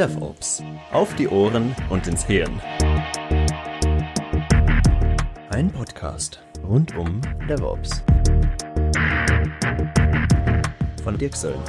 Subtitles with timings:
[0.00, 0.62] DevOps.
[0.92, 2.60] Auf die Ohren und ins Hirn.
[5.50, 8.02] Ein Podcast rund um DevOps.
[11.04, 11.64] Von Dirk Söllner.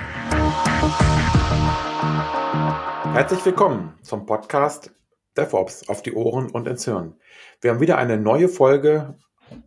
[3.14, 4.94] Herzlich willkommen zum Podcast
[5.36, 7.16] DevOps auf die Ohren und ins Hirn.
[7.60, 9.18] Wir haben wieder eine neue Folge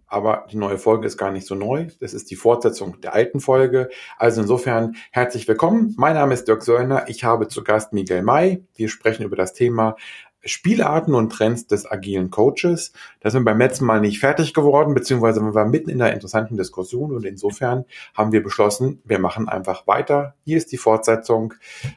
[0.06, 1.88] aber die neue Folge ist gar nicht so neu.
[2.00, 3.90] Das ist die Fortsetzung der alten Folge.
[4.16, 5.94] Also insofern herzlich willkommen.
[5.96, 7.04] Mein Name ist Dirk Söllner.
[7.08, 8.64] Ich habe zu Gast Miguel May.
[8.74, 9.96] Wir sprechen über das Thema
[10.46, 12.92] Spielarten und Trends des agilen Coaches.
[13.20, 16.12] Da sind wir beim letzten Mal nicht fertig geworden, beziehungsweise wir waren mitten in einer
[16.12, 20.34] interessanten Diskussion und insofern haben wir beschlossen, wir machen einfach weiter.
[20.44, 21.54] Hier ist die Fortsetzung.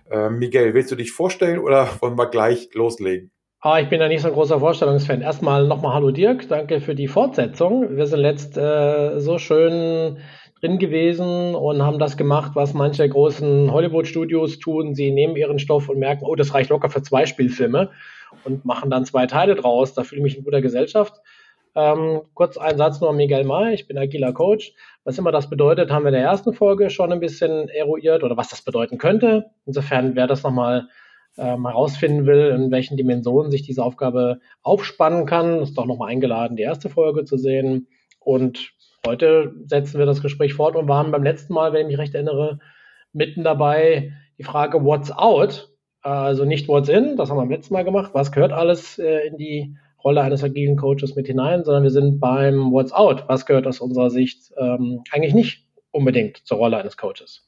[0.10, 3.32] Äh, Miguel, willst du dich vorstellen oder wollen wir gleich loslegen?
[3.60, 5.22] Ah, ich bin ja nicht so ein großer Vorstellungsfan.
[5.22, 7.98] Erstmal nochmal Hallo Dirk, danke für die Fortsetzung.
[7.98, 10.20] Wir sind letzt äh, so schön
[10.62, 14.94] drin gewesen und haben das gemacht, was manche großen Hollywood-Studios tun.
[14.94, 17.90] Sie nehmen ihren Stoff und merken, oh, das reicht locker für zwei Spielfilme
[18.46, 19.96] und machen dann zwei Teile draus.
[19.96, 21.16] Da fühle ich mich in guter Gesellschaft.
[21.74, 23.74] Ähm, kurz ein Satz nur an Miguel May.
[23.74, 24.74] Ich bin agiler Coach.
[25.04, 28.38] Was immer das bedeutet, haben wir in der ersten Folge schon ein bisschen eruiert oder
[28.38, 29.46] was das bedeuten könnte.
[29.66, 30.90] Insofern wäre das nochmal
[31.38, 36.58] ähm, herausfinden will, in welchen Dimensionen sich diese Aufgabe aufspannen kann, ist doch nochmal eingeladen,
[36.58, 37.88] die erste Folge zu sehen.
[38.20, 38.72] Und
[39.06, 42.16] heute setzen wir das Gespräch fort und waren beim letzten Mal, wenn ich mich recht
[42.16, 42.60] erinnere,
[43.14, 45.70] mitten dabei die Frage What's out?
[46.02, 48.12] Also nicht What's in, das haben wir beim letzten Mal gemacht.
[48.14, 52.20] Was gehört alles äh, in die Rolle eines agilen Coaches mit hinein, sondern wir sind
[52.20, 53.26] beim What's out?
[53.28, 57.47] Was gehört aus unserer Sicht ähm, eigentlich nicht unbedingt zur Rolle eines Coaches?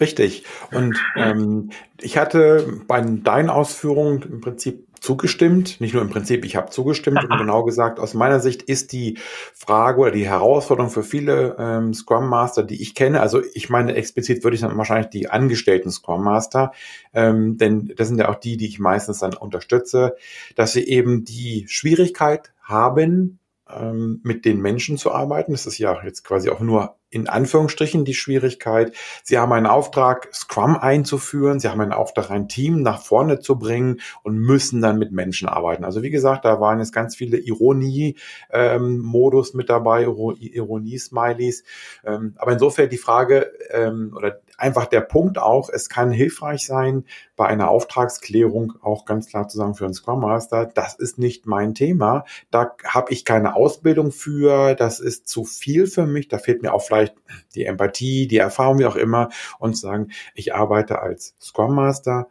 [0.00, 0.44] Richtig.
[0.72, 1.70] Und ähm,
[2.00, 5.80] ich hatte bei deinen Ausführungen im Prinzip zugestimmt.
[5.80, 9.18] Nicht nur im Prinzip, ich habe zugestimmt und genau gesagt, aus meiner Sicht ist die
[9.54, 13.94] Frage oder die Herausforderung für viele ähm, Scrum Master, die ich kenne, also ich meine
[13.94, 16.72] explizit würde ich dann wahrscheinlich die angestellten Scrum Master,
[17.14, 20.16] ähm, denn das sind ja auch die, die ich meistens dann unterstütze,
[20.54, 23.39] dass sie eben die Schwierigkeit haben,
[23.78, 25.52] ähm, mit den Menschen zu arbeiten.
[25.52, 28.94] Das ist ja jetzt quasi auch nur in Anführungsstrichen die Schwierigkeit.
[29.24, 31.58] Sie haben einen Auftrag, Scrum einzuführen.
[31.58, 35.48] Sie haben einen Auftrag, ein Team nach vorne zu bringen und müssen dann mit Menschen
[35.48, 35.84] arbeiten.
[35.84, 41.64] Also wie gesagt, da waren jetzt ganz viele Ironie-Modus ähm, mit dabei, Ironie-Smileys.
[42.04, 47.04] Ähm, aber insofern die Frage ähm, oder einfach der Punkt auch, es kann hilfreich sein,
[47.36, 51.46] bei einer Auftragsklärung auch ganz klar zu sagen für einen Scrum Master, das ist nicht
[51.46, 52.24] mein Thema.
[52.50, 54.74] Da habe ich keine Ausbildung für.
[54.74, 56.28] Das ist zu viel für mich.
[56.28, 57.14] Da fehlt mir auch vielleicht
[57.54, 62.28] die Empathie, die Erfahrung, wie auch immer, und sagen, ich arbeite als Scrum Master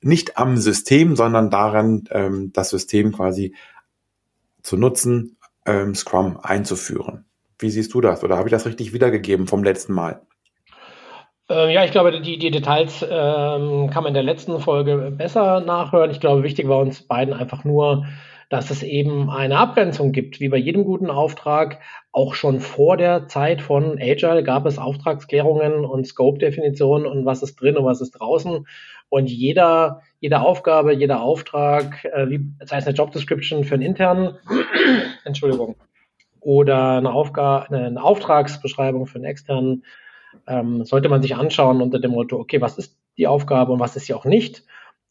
[0.00, 3.54] nicht am System, sondern daran, ähm, das System quasi
[4.62, 7.24] zu nutzen, ähm, Scrum einzuführen.
[7.58, 8.22] Wie siehst du das?
[8.22, 10.25] Oder habe ich das richtig wiedergegeben vom letzten Mal?
[11.48, 15.60] Ähm, ja, ich glaube, die, die Details ähm, kann man in der letzten Folge besser
[15.60, 16.10] nachhören.
[16.10, 18.06] Ich glaube, wichtig war uns beiden einfach nur,
[18.48, 21.80] dass es eben eine Abgrenzung gibt, wie bei jedem guten Auftrag.
[22.12, 27.60] Auch schon vor der Zeit von Agile gab es Auftragsklärungen und Scope-Definitionen und was ist
[27.60, 28.66] drin und was ist draußen.
[29.08, 33.84] Und jeder, jede Aufgabe, jeder Auftrag, äh, wie, sei es eine Job Description für einen
[33.84, 34.36] internen,
[35.24, 35.76] Entschuldigung,
[36.40, 39.84] oder eine Aufgabe, eine Auftragsbeschreibung für einen externen,
[40.46, 43.96] ähm, sollte man sich anschauen unter dem Motto, okay, was ist die Aufgabe und was
[43.96, 44.64] ist sie auch nicht?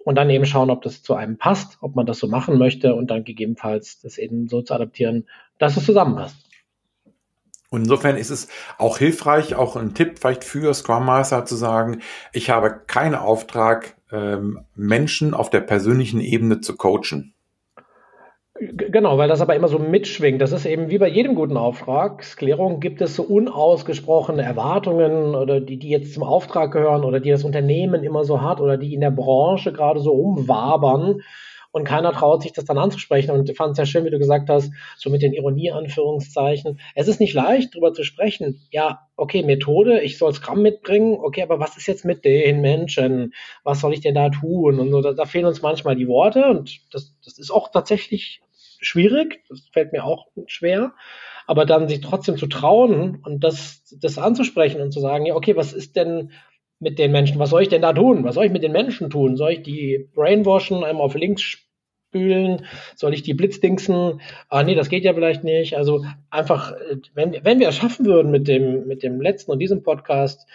[0.05, 2.93] und dann eben schauen, ob das zu einem passt, ob man das so machen möchte
[2.93, 5.27] und dann gegebenenfalls das eben so zu adaptieren,
[5.57, 6.37] dass es zusammenpasst.
[7.71, 8.47] Und insofern ist es
[8.77, 13.97] auch hilfreich, auch ein Tipp vielleicht für Scrum Master zu sagen, ich habe keinen Auftrag,
[14.11, 17.33] ähm, Menschen auf der persönlichen Ebene zu coachen.
[18.57, 20.41] Genau, weil das aber immer so mitschwingt.
[20.41, 25.77] Das ist eben wie bei jedem guten Auftragsklärung gibt es so unausgesprochene Erwartungen oder die,
[25.77, 29.01] die jetzt zum Auftrag gehören oder die das Unternehmen immer so hat oder die in
[29.01, 31.21] der Branche gerade so umwabern
[31.73, 33.31] und keiner traut sich das dann anzusprechen.
[33.31, 36.79] Und ich fand es sehr schön, wie du gesagt hast, so mit den Ironie-Anführungszeichen.
[36.95, 38.61] Es ist nicht leicht, darüber zu sprechen.
[38.71, 43.33] Ja, okay, Methode, ich soll Scrum mitbringen, okay, aber was ist jetzt mit den Menschen?
[43.65, 44.79] Was soll ich denn da tun?
[44.79, 48.41] Und so, da, da fehlen uns manchmal die Worte und das, das ist auch tatsächlich
[48.87, 50.93] schwierig, das fällt mir auch schwer,
[51.47, 55.55] aber dann sich trotzdem zu trauen und das, das anzusprechen und zu sagen, ja, okay,
[55.55, 56.31] was ist denn
[56.79, 58.23] mit den Menschen, was soll ich denn da tun?
[58.23, 59.37] Was soll ich mit den Menschen tun?
[59.37, 62.65] Soll ich die brainwashen, einmal auf links spülen?
[62.95, 64.21] Soll ich die blitzdingsen?
[64.49, 65.77] Ah, nee, das geht ja vielleicht nicht.
[65.77, 66.73] Also einfach,
[67.13, 70.47] wenn, wenn wir es schaffen würden mit dem, mit dem letzten und diesem Podcast,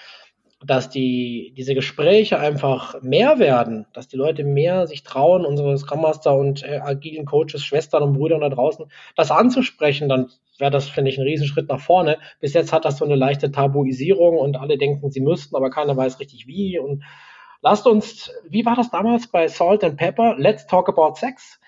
[0.64, 6.02] dass die, diese Gespräche einfach mehr werden, dass die Leute mehr sich trauen, unsere Scrum
[6.02, 8.86] Master und äh, agilen Coaches, Schwestern und Brüder da draußen,
[9.16, 10.28] das anzusprechen, dann
[10.58, 12.18] wäre das, finde ich, ein Riesenschritt nach vorne.
[12.40, 15.96] Bis jetzt hat das so eine leichte Tabuisierung und alle denken, sie müssten, aber keiner
[15.96, 16.78] weiß richtig wie.
[16.78, 17.02] Und
[17.62, 20.36] lasst uns, wie war das damals bei Salt and Pepper?
[20.36, 21.58] Let's talk about sex.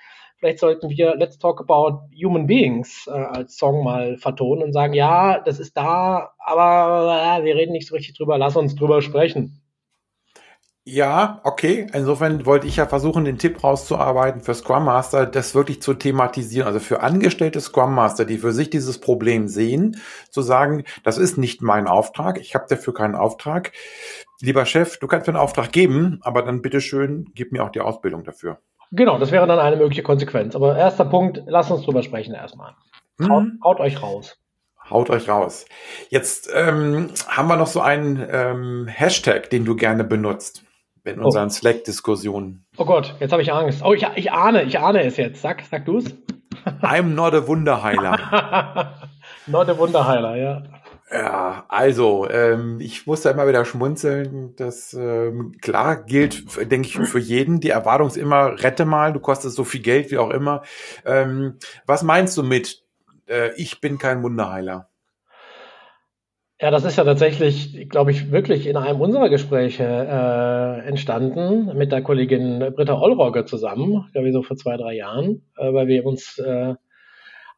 [0.42, 4.92] Vielleicht sollten wir Let's Talk About Human Beings äh, als Song mal vertonen und sagen,
[4.92, 9.02] ja, das ist da, aber äh, wir reden nicht so richtig drüber, lass uns drüber
[9.02, 9.62] sprechen.
[10.84, 11.86] Ja, okay.
[11.92, 16.66] Insofern wollte ich ja versuchen, den Tipp rauszuarbeiten für Scrum Master, das wirklich zu thematisieren.
[16.66, 19.98] Also für angestellte Scrum Master, die für sich dieses Problem sehen,
[20.30, 23.70] zu sagen, das ist nicht mein Auftrag, ich habe dafür keinen Auftrag.
[24.40, 27.80] Lieber Chef, du kannst mir einen Auftrag geben, aber dann bitteschön, gib mir auch die
[27.80, 28.58] Ausbildung dafür.
[28.92, 30.54] Genau, das wäre dann eine mögliche Konsequenz.
[30.54, 32.74] Aber erster Punkt, lasst uns drüber sprechen erstmal.
[33.22, 33.60] Haut, hm.
[33.64, 34.38] haut euch raus.
[34.90, 35.64] Haut euch raus.
[36.10, 40.64] Jetzt ähm, haben wir noch so einen ähm, Hashtag, den du gerne benutzt
[41.04, 41.26] in oh.
[41.26, 41.50] unseren oh.
[41.50, 42.66] Slack-Diskussionen.
[42.76, 43.82] Oh Gott, jetzt habe ich Angst.
[43.82, 45.40] Oh, ich, ich ahne, ich ahne es jetzt.
[45.40, 46.14] Sag, sag du es.
[46.82, 48.98] I'm not a Wunderheiler.
[49.46, 50.62] not a Wunderheiler, ja.
[51.12, 54.54] Ja, also ähm, ich muss da immer wieder schmunzeln.
[54.56, 57.60] Das ähm, klar gilt, denke ich, für jeden.
[57.60, 60.62] Die Erwartung ist immer, rette mal, du kostest so viel Geld wie auch immer.
[61.04, 62.82] Ähm, was meinst du mit,
[63.28, 64.88] äh, ich bin kein Wunderheiler?
[66.58, 71.92] Ja, das ist ja tatsächlich, glaube ich, wirklich in einem unserer Gespräche äh, entstanden mit
[71.92, 76.06] der Kollegin Britta Olrogge zusammen, glaube ich, so vor zwei, drei Jahren, äh, weil wir
[76.06, 76.74] uns äh,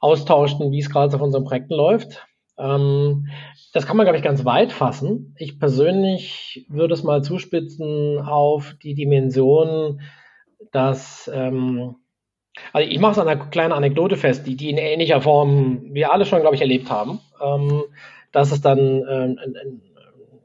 [0.00, 2.26] austauschten, wie es gerade auf unseren Projekten läuft.
[2.58, 3.28] Ähm,
[3.72, 5.34] das kann man, glaube ich, ganz weit fassen.
[5.38, 10.00] Ich persönlich würde es mal zuspitzen auf die Dimension,
[10.70, 11.96] dass, ähm,
[12.72, 16.12] also ich mache es an einer kleinen Anekdote fest, die, die in ähnlicher Form wir
[16.12, 17.82] alle schon, glaube ich, erlebt haben, ähm,
[18.32, 19.82] dass es dann ähm, ein, ein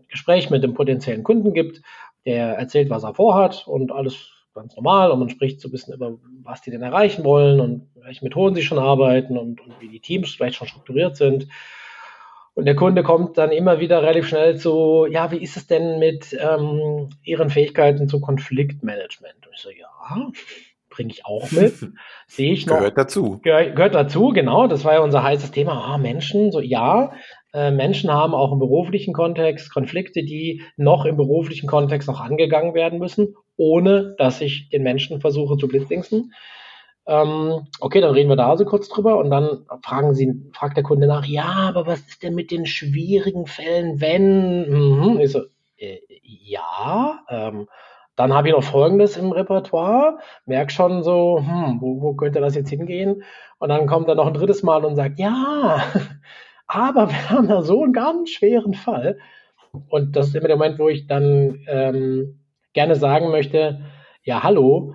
[0.07, 1.81] Gespräch mit dem potenziellen Kunden gibt,
[2.25, 5.93] der erzählt, was er vorhat und alles ganz normal und man spricht so ein bisschen
[5.93, 9.87] über, was die denn erreichen wollen und welche Methoden sie schon arbeiten und, und wie
[9.87, 11.47] die Teams vielleicht schon strukturiert sind.
[12.55, 15.99] Und der Kunde kommt dann immer wieder relativ schnell zu, ja, wie ist es denn
[15.99, 19.47] mit ähm, Ihren Fähigkeiten zu Konfliktmanagement?
[19.47, 20.31] Und ich so, ja,
[20.89, 21.73] bringe ich auch mit.
[22.27, 22.77] Sehe ich noch.
[22.77, 23.39] Gehört dazu.
[23.41, 24.67] Gehör, gehört dazu, genau.
[24.67, 25.85] Das war ja unser heißes Thema.
[25.85, 27.13] Ah, Menschen, so ja.
[27.53, 32.73] Äh, Menschen haben auch im beruflichen Kontext Konflikte, die noch im beruflichen Kontext noch angegangen
[32.73, 36.33] werden müssen, ohne dass ich den Menschen versuche zu blitzdingsen.
[37.09, 40.83] Ähm, okay, dann reden wir da so kurz drüber und dann fragen sie, fragt der
[40.83, 44.69] Kunde nach, ja, aber was ist denn mit den schwierigen Fällen, wenn?
[44.69, 45.19] Mhm.
[45.19, 45.41] Ich so,
[45.77, 47.67] äh, ja, ähm,
[48.15, 52.53] dann habe ich noch Folgendes im Repertoire, merk schon so, hm, wo, wo könnte das
[52.53, 53.23] jetzt hingehen?
[53.57, 55.81] Und dann kommt er noch ein drittes Mal und sagt, ja,
[56.67, 59.17] aber wir haben da so einen ganz schweren Fall.
[59.87, 62.39] Und das ist immer der Moment, wo ich dann ähm,
[62.73, 63.81] gerne sagen möchte,
[64.21, 64.93] ja, hallo,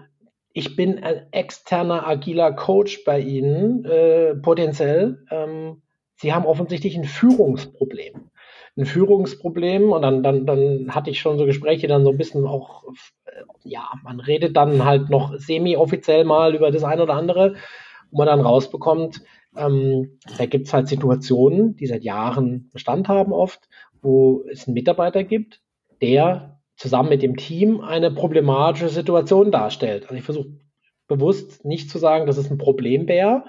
[0.55, 5.27] ich bin ein externer agiler Coach bei Ihnen, äh, potenziell.
[5.31, 5.83] Ähm,
[6.15, 8.31] Sie haben offensichtlich ein Führungsproblem.
[8.77, 12.47] Ein Führungsproblem und dann, dann, dann hatte ich schon so Gespräche, dann so ein bisschen
[12.47, 12.85] auch,
[13.25, 17.57] äh, ja, man redet dann halt noch semi-offiziell mal über das eine oder andere,
[18.13, 19.23] wo man dann rausbekommt,
[19.57, 23.69] ähm, da gibt es halt Situationen, die seit Jahren Bestand haben oft,
[24.03, 25.61] wo es einen Mitarbeiter gibt,
[26.01, 30.05] der zusammen mit dem Team eine problematische Situation darstellt.
[30.05, 30.49] Also ich versuche
[31.07, 33.45] bewusst nicht zu sagen, dass es ein Problem wäre,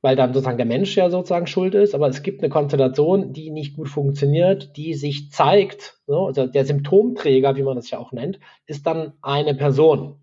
[0.00, 3.50] weil dann sozusagen der Mensch ja sozusagen schuld ist, aber es gibt eine Konstellation, die
[3.50, 8.12] nicht gut funktioniert, die sich zeigt, so, also der Symptomträger, wie man das ja auch
[8.12, 10.16] nennt, ist dann eine Person.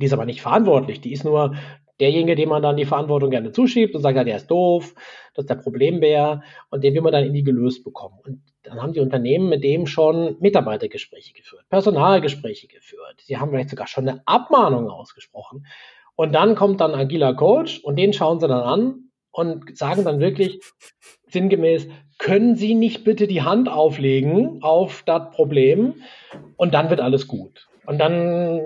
[0.00, 1.54] Die ist aber nicht verantwortlich, die ist nur
[2.00, 4.94] derjenige, dem man dann die Verantwortung gerne zuschiebt und sagt, ja, der ist doof,
[5.34, 8.18] das ist der Problembär und den will man dann irgendwie gelöst bekommen.
[8.24, 13.20] Und dann haben die Unternehmen mit dem schon Mitarbeitergespräche geführt, Personalgespräche geführt.
[13.22, 15.66] Sie haben vielleicht sogar schon eine Abmahnung ausgesprochen.
[16.16, 18.94] Und dann kommt dann agiler Coach und den schauen sie dann an
[19.32, 20.60] und sagen dann wirklich
[21.28, 25.94] sinngemäß, können Sie nicht bitte die Hand auflegen auf das Problem
[26.56, 27.66] und dann wird alles gut.
[27.86, 28.60] Und dann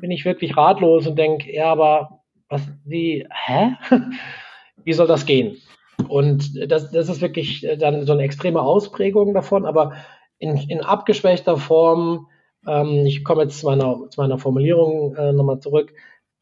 [0.00, 3.76] bin ich wirklich ratlos und denke, ja, aber was, wie, hä?
[4.84, 5.58] Wie soll das gehen?
[6.06, 9.94] Und das, das ist wirklich dann so eine extreme Ausprägung davon, aber
[10.38, 12.28] in, in abgeschwächter Form,
[12.66, 15.92] ähm, ich komme jetzt zu meiner, zu meiner Formulierung äh, nochmal zurück,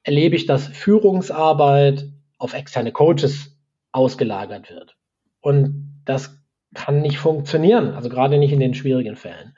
[0.03, 2.07] erlebe ich, dass Führungsarbeit
[2.39, 3.57] auf externe Coaches
[3.93, 4.97] ausgelagert wird.
[5.41, 6.39] Und das
[6.75, 9.57] kann nicht funktionieren, also gerade nicht in den schwierigen Fällen.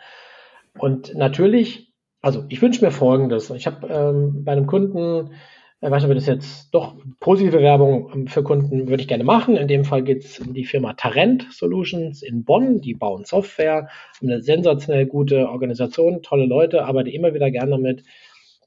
[0.79, 3.51] Und natürlich, also ich wünsche mir Folgendes.
[3.51, 5.33] Ich habe ähm, bei einem Kunden
[5.81, 9.57] Nicht, ob das jetzt doch positive Werbung ähm, für Kunden würde ich gerne machen.
[9.57, 12.81] In dem Fall geht es um die Firma Tarent Solutions in Bonn.
[12.81, 18.03] Die bauen Software, haben eine sensationell gute Organisation, tolle Leute, arbeite immer wieder gerne damit.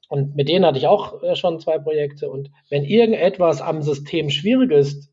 [0.08, 2.30] Und mit denen hatte ich auch äh, schon zwei Projekte.
[2.30, 5.10] Und wenn irgendetwas am System schwierig ist,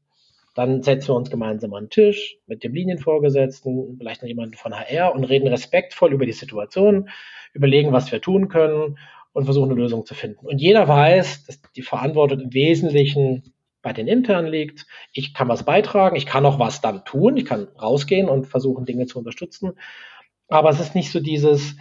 [0.56, 4.74] dann setzen wir uns gemeinsam an den Tisch mit dem Linienvorgesetzten, vielleicht noch jemanden von
[4.74, 7.10] HR und reden respektvoll über die Situation,
[7.53, 8.98] überlegen, was wir tun können
[9.33, 10.45] und versuchen eine Lösung zu finden.
[10.45, 14.86] Und jeder weiß, dass die Verantwortung im Wesentlichen bei den Internen liegt.
[15.13, 18.86] Ich kann was beitragen, ich kann auch was dann tun, ich kann rausgehen und versuchen,
[18.86, 19.74] Dinge zu unterstützen.
[20.48, 21.75] Aber es ist nicht so dieses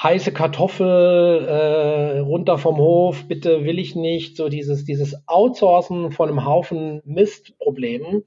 [0.00, 6.28] heiße Kartoffel äh, runter vom Hof, bitte will ich nicht, so dieses, dieses Outsourcen von
[6.28, 8.24] einem Haufen Mistproblemen.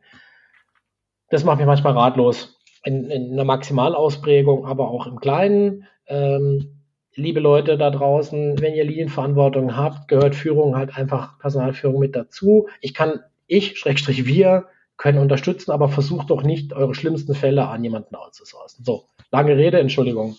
[1.29, 2.57] Das macht mich manchmal ratlos.
[2.83, 5.87] In, in einer Maximalausprägung, aber auch im Kleinen.
[6.07, 6.80] Ähm,
[7.15, 12.67] liebe Leute da draußen, wenn ihr Linienverantwortung habt, gehört Führung halt einfach Personalführung mit dazu.
[12.79, 17.83] Ich kann, ich, Schrägstrich wir, können unterstützen, aber versucht doch nicht, eure schlimmsten Fälle an
[17.83, 18.85] jemanden outzusourcen.
[18.85, 20.37] So, lange Rede, Entschuldigung.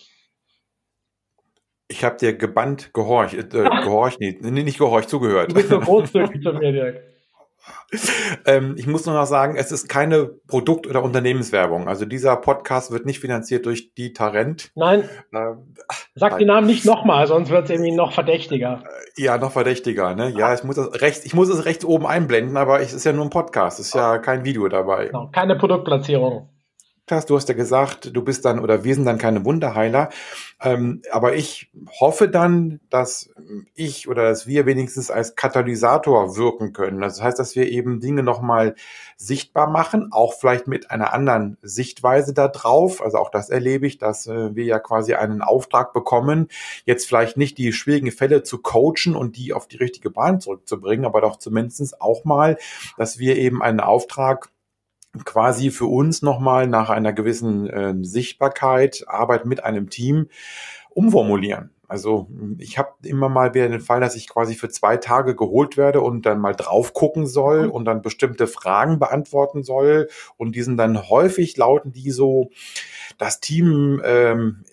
[1.88, 5.50] Ich habe dir gebannt gehorcht, äh, gehorcht, nee, nicht gehorcht, zugehört.
[5.50, 7.11] Du bist so großzügig zu mir, Dirk.
[8.46, 11.88] Ähm, ich muss nur noch sagen, es ist keine Produkt- oder Unternehmenswerbung.
[11.88, 14.70] Also dieser Podcast wird nicht finanziert durch die Tarent.
[14.74, 15.08] Nein.
[15.32, 15.74] Ähm,
[16.14, 18.82] Sag den Namen nicht nochmal, sonst wird es irgendwie noch verdächtiger.
[19.16, 20.30] Äh, ja, noch verdächtiger, ne?
[20.30, 23.12] Ja, ich muss es rechts, ich muss es rechts oben einblenden, aber es ist ja
[23.12, 25.06] nur ein Podcast, es ist ja kein Video dabei.
[25.06, 26.48] Genau, keine Produktplatzierung
[27.10, 27.30] hast.
[27.30, 30.10] Du hast ja gesagt, du bist dann oder wir sind dann keine Wunderheiler.
[30.60, 33.30] Ähm, aber ich hoffe dann, dass
[33.74, 37.00] ich oder dass wir wenigstens als Katalysator wirken können.
[37.00, 38.76] Das heißt, dass wir eben Dinge nochmal
[39.16, 43.02] sichtbar machen, auch vielleicht mit einer anderen Sichtweise da drauf.
[43.02, 46.48] Also auch das erlebe ich, dass äh, wir ja quasi einen Auftrag bekommen,
[46.84, 51.06] jetzt vielleicht nicht die schwierigen Fälle zu coachen und die auf die richtige Bahn zurückzubringen,
[51.06, 52.58] aber doch zumindest auch mal,
[52.96, 54.50] dass wir eben einen Auftrag
[55.24, 60.28] quasi für uns nochmal nach einer gewissen äh, Sichtbarkeit, Arbeit mit einem Team
[60.90, 61.70] umformulieren.
[61.92, 62.26] Also
[62.56, 66.00] ich habe immer mal wieder den Fall, dass ich quasi für zwei Tage geholt werde
[66.00, 67.70] und dann mal drauf gucken soll mhm.
[67.70, 70.08] und dann bestimmte Fragen beantworten soll.
[70.38, 72.48] Und die sind dann häufig lauten die so,
[73.18, 74.64] das Team ähm,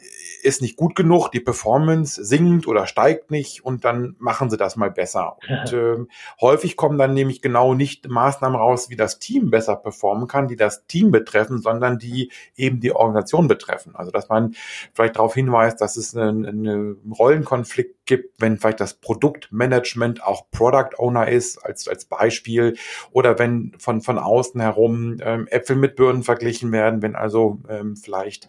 [0.42, 4.76] ist nicht gut genug, die Performance sinkt oder steigt nicht und dann machen sie das
[4.76, 5.38] mal besser.
[5.50, 10.28] Und ähm, häufig kommen dann nämlich genau nicht Maßnahmen raus, wie das Team besser performen
[10.28, 13.96] kann, die das Team betreffen, sondern die eben die Organisation betreffen.
[13.96, 14.56] Also dass man
[14.94, 20.98] vielleicht darauf hinweist, dass es einen, einen Rollenkonflikt gibt, wenn vielleicht das Produktmanagement auch Product
[20.98, 22.76] Owner ist, als, als Beispiel,
[23.12, 27.96] oder wenn von, von außen herum ähm, Äpfel mit Birnen verglichen werden, wenn also ähm,
[27.96, 28.48] vielleicht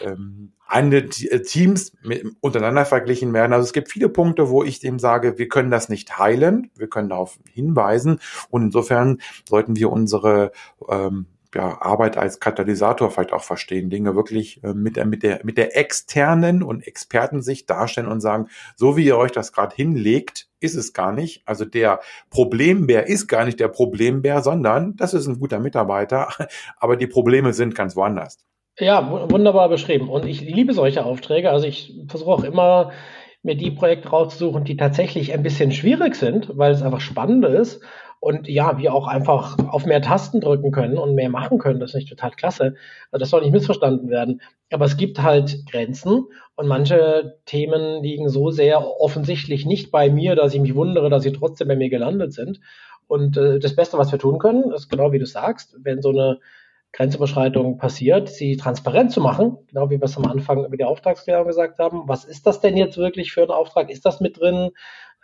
[0.00, 3.52] ähm, eine äh, Teams mit, untereinander verglichen werden.
[3.52, 6.88] Also es gibt viele Punkte, wo ich dem sage, wir können das nicht heilen, wir
[6.88, 8.20] können darauf hinweisen
[8.50, 10.52] und insofern sollten wir unsere
[10.88, 15.40] ähm, ja, Arbeit als Katalysator vielleicht auch verstehen, Dinge wirklich äh, mit, der, mit, der,
[15.44, 20.48] mit der externen und Expertensicht darstellen und sagen, so wie ihr euch das gerade hinlegt,
[20.60, 21.42] ist es gar nicht.
[21.46, 26.28] Also der Problembär ist gar nicht der Problembär, sondern das ist ein guter Mitarbeiter,
[26.78, 28.38] aber die Probleme sind ganz woanders.
[28.78, 30.08] Ja, wunderbar beschrieben.
[30.08, 31.50] Und ich liebe solche Aufträge.
[31.50, 32.92] Also ich versuche auch immer,
[33.42, 37.82] mir die Projekte rauszusuchen, die tatsächlich ein bisschen schwierig sind, weil es einfach spannend ist.
[38.20, 41.80] Und ja, wir auch einfach auf mehr Tasten drücken können und mehr machen können.
[41.80, 42.76] Das ist nicht total klasse.
[43.10, 44.40] Also das soll nicht missverstanden werden.
[44.70, 50.36] Aber es gibt halt Grenzen und manche Themen liegen so sehr offensichtlich nicht bei mir,
[50.36, 52.60] dass ich mich wundere, dass sie trotzdem bei mir gelandet sind.
[53.08, 56.10] Und äh, das Beste, was wir tun können, ist genau wie du sagst, wenn so
[56.10, 56.38] eine
[56.92, 61.46] Grenzüberschreitung passiert, sie transparent zu machen, genau wie wir es am Anfang über die Auftragsklärung
[61.46, 62.02] gesagt haben.
[62.06, 63.90] Was ist das denn jetzt wirklich für ein Auftrag?
[63.90, 64.70] Ist das mit drin?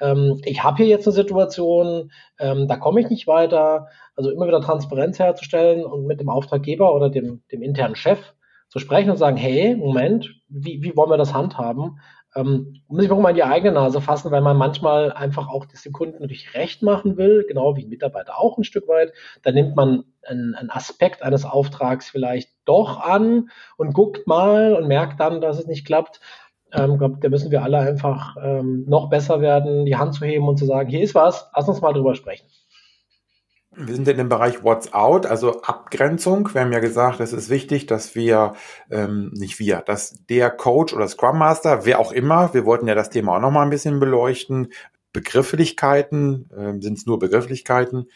[0.01, 3.89] Ähm, ich habe hier jetzt eine Situation, ähm, da komme ich nicht weiter.
[4.17, 8.35] Also immer wieder Transparenz herzustellen und mit dem Auftraggeber oder dem, dem internen Chef
[8.69, 12.01] zu sprechen und sagen, hey, Moment, wie, wie wollen wir das handhaben?
[12.35, 15.65] Ähm, muss ich auch mal in die eigene Nase fassen, weil man manchmal einfach auch
[15.67, 19.13] das dem Kunden natürlich recht machen will, genau wie Mitarbeiter auch ein Stück weit.
[19.43, 24.87] Dann nimmt man einen, einen Aspekt eines Auftrags vielleicht doch an und guckt mal und
[24.87, 26.21] merkt dann, dass es nicht klappt.
[26.73, 30.47] Ähm, glaub, da müssen wir alle einfach ähm, noch besser werden, die Hand zu heben
[30.49, 32.47] und zu sagen, hier ist was, lass uns mal drüber sprechen.
[33.79, 36.53] Wir sind in dem Bereich What's Out, also Abgrenzung.
[36.53, 38.55] Wir haben ja gesagt, es ist wichtig, dass wir,
[38.91, 42.97] ähm, nicht wir, dass der Coach oder Scrum Master, wer auch immer, wir wollten ja
[42.97, 44.73] das Thema auch nochmal ein bisschen beleuchten,
[45.13, 48.07] Begrifflichkeiten, ähm, sind es nur Begrifflichkeiten.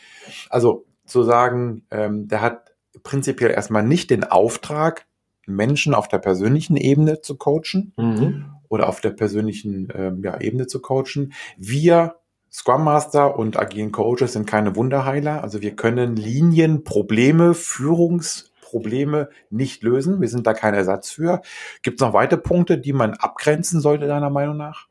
[0.50, 5.06] Also zu sagen, ähm, der hat prinzipiell erstmal nicht den Auftrag,
[5.46, 8.46] Menschen auf der persönlichen Ebene zu coachen mhm.
[8.68, 11.32] oder auf der persönlichen ähm, ja, Ebene zu coachen.
[11.56, 12.16] Wir
[12.52, 15.42] Scrum Master und agilen Coaches sind keine Wunderheiler.
[15.42, 20.20] Also wir können Linienprobleme, Führungsprobleme nicht lösen.
[20.20, 21.40] Wir sind da kein Ersatz für.
[21.82, 24.86] Gibt es noch weitere Punkte, die man abgrenzen sollte, deiner Meinung nach?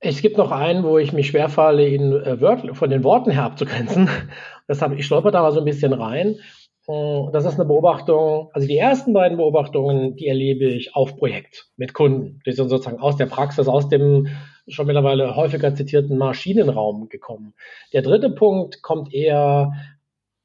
[0.00, 4.08] Es gibt noch einen, wo ich mich schwerfalle, ihn äh, von den Worten her abzugrenzen.
[4.68, 6.40] Deshalb, ich stolper da mal so ein bisschen rein.
[6.88, 11.92] Das ist eine Beobachtung, also die ersten beiden Beobachtungen, die erlebe ich auf Projekt mit
[11.92, 12.40] Kunden.
[12.46, 14.28] Die sind sozusagen aus der Praxis, aus dem
[14.68, 17.52] schon mittlerweile häufiger zitierten Maschinenraum gekommen.
[17.92, 19.74] Der dritte Punkt kommt eher,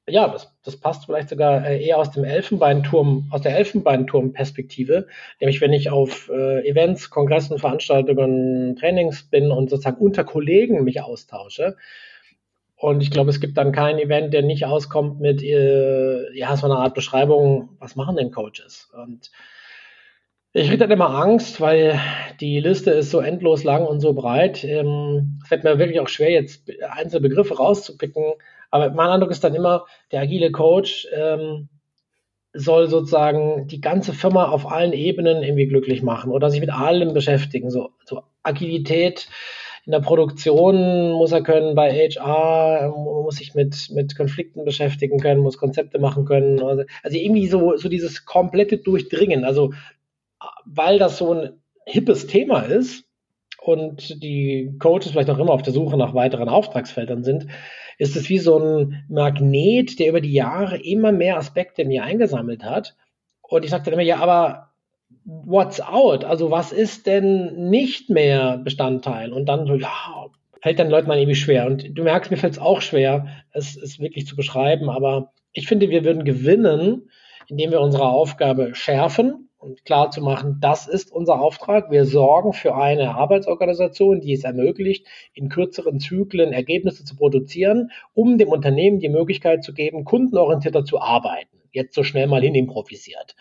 [0.06, 5.08] ja, das, das passt vielleicht sogar äh, eher aus dem Elfenbeinturm, aus der Elfenbeinturm-Perspektive,
[5.40, 11.02] nämlich wenn ich auf äh, Events, Kongressen, Veranstaltungen, Trainings bin und sozusagen unter Kollegen mich
[11.02, 11.78] austausche,
[12.84, 16.66] und ich glaube, es gibt dann kein Event, der nicht auskommt mit, äh, ja, so
[16.66, 18.92] einer Art Beschreibung, was machen denn Coaches?
[18.94, 19.32] Und
[20.52, 21.98] ich kriege dann immer Angst, weil
[22.42, 24.66] die Liste ist so endlos lang und so breit.
[24.66, 28.34] Ähm, es fällt mir wirklich auch schwer, jetzt einzelne Begriffe rauszupicken.
[28.70, 31.70] Aber mein Eindruck ist dann immer, der agile Coach ähm,
[32.52, 37.14] soll sozusagen die ganze Firma auf allen Ebenen irgendwie glücklich machen oder sich mit allem
[37.14, 37.70] beschäftigen.
[37.70, 39.30] So, so Agilität
[39.86, 45.42] in der Produktion muss er können, bei HR muss sich mit, mit Konflikten beschäftigen können,
[45.42, 46.62] muss Konzepte machen können.
[46.62, 49.44] Also, also irgendwie so, so dieses komplette Durchdringen.
[49.44, 49.74] Also,
[50.66, 53.06] weil das so ein hippes Thema ist
[53.62, 57.48] und die Coaches vielleicht auch immer auf der Suche nach weiteren Auftragsfeldern sind,
[57.98, 62.04] ist es wie so ein Magnet, der über die Jahre immer mehr Aspekte in mir
[62.04, 62.96] eingesammelt hat.
[63.42, 64.73] Und ich sagte immer, ja, aber
[65.26, 66.24] what's out?
[66.24, 69.32] Also was ist denn nicht mehr Bestandteil?
[69.32, 70.28] Und dann so, ja,
[70.62, 71.68] fällt dann Leuten mal irgendwie schwer.
[71.68, 74.90] Und du merkst, mir fällt es auch schwer, es, es wirklich zu beschreiben.
[74.90, 77.10] Aber ich finde, wir würden gewinnen,
[77.48, 81.92] indem wir unsere Aufgabe schärfen und klar zu machen, das ist unser Auftrag.
[81.92, 88.38] Wir sorgen für eine Arbeitsorganisation, die es ermöglicht, in kürzeren Zyklen Ergebnisse zu produzieren, um
[88.38, 91.58] dem Unternehmen die Möglichkeit zu geben, kundenorientierter zu arbeiten.
[91.72, 93.36] Jetzt so schnell mal hin improvisiert.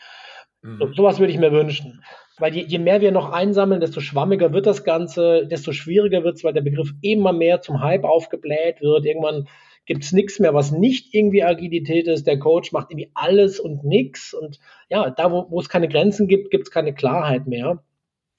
[0.63, 0.79] Mhm.
[0.79, 2.03] So, sowas würde ich mir wünschen.
[2.39, 6.37] Weil je, je, mehr wir noch einsammeln, desto schwammiger wird das Ganze, desto schwieriger wird
[6.37, 9.05] es, weil der Begriff immer mehr zum Hype aufgebläht wird.
[9.05, 9.49] Irgendwann
[9.85, 12.27] gibt es nichts mehr, was nicht irgendwie Agilität ist.
[12.27, 14.33] Der Coach macht irgendwie alles und nichts.
[14.33, 17.83] Und ja, da, wo, es keine Grenzen gibt, gibt es keine Klarheit mehr.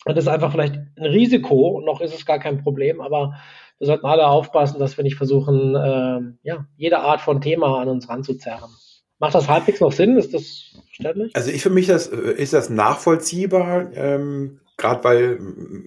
[0.06, 1.82] Und das ist einfach vielleicht ein Risiko.
[1.86, 3.36] Noch ist es gar kein Problem, aber
[3.78, 7.90] wir sollten alle aufpassen, dass wir nicht versuchen, äh, ja, jede Art von Thema an
[7.90, 8.70] uns ranzuzerren.
[9.20, 10.18] Macht das halbwegs noch Sinn?
[10.18, 11.36] Ist das verständlich?
[11.36, 13.92] Also ich für mich das, äh, ist das nachvollziehbar.
[13.94, 15.40] Ähm, Gerade weil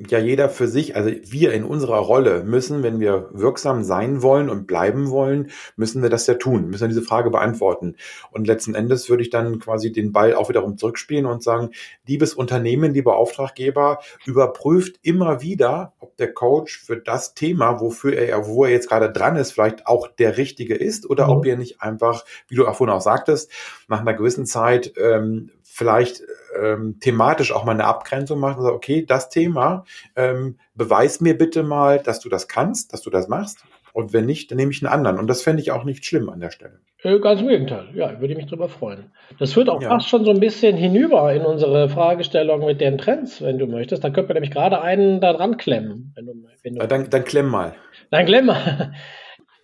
[0.08, 4.48] ja jeder für sich, also wir in unserer Rolle müssen, wenn wir wirksam sein wollen
[4.48, 7.96] und bleiben wollen, müssen wir das ja tun, müssen wir diese Frage beantworten.
[8.30, 11.70] Und letzten Endes würde ich dann quasi den Ball auch wiederum zurückspielen und sagen,
[12.06, 18.46] liebes Unternehmen, lieber Auftraggeber, überprüft immer wieder, ob der Coach für das Thema, wofür er,
[18.46, 21.32] wo er jetzt gerade dran ist, vielleicht auch der richtige ist oder mhm.
[21.32, 23.50] ob ihr nicht einfach, wie du auch vorhin auch sagtest,
[23.88, 26.22] nach einer gewissen Zeit ähm, vielleicht
[26.58, 29.84] ähm, thematisch auch mal eine Abgrenzung machen und sagen, okay, das Thema,
[30.16, 33.58] ähm, beweis mir bitte mal, dass du das kannst, dass du das machst.
[33.92, 35.18] Und wenn nicht, dann nehme ich einen anderen.
[35.18, 36.80] Und das fände ich auch nicht schlimm an der Stelle.
[37.02, 37.88] Äh, ganz im Gegenteil.
[37.94, 39.10] Ja, würde ich mich drüber freuen.
[39.38, 39.90] Das führt auch ja.
[39.90, 44.02] fast schon so ein bisschen hinüber in unsere Fragestellung mit den Trends, wenn du möchtest.
[44.02, 46.12] Da könnte man nämlich gerade einen da dran klemmen.
[46.14, 47.74] Wenn du, wenn du dann, dann klemm mal.
[48.10, 48.94] Dann klemm mal.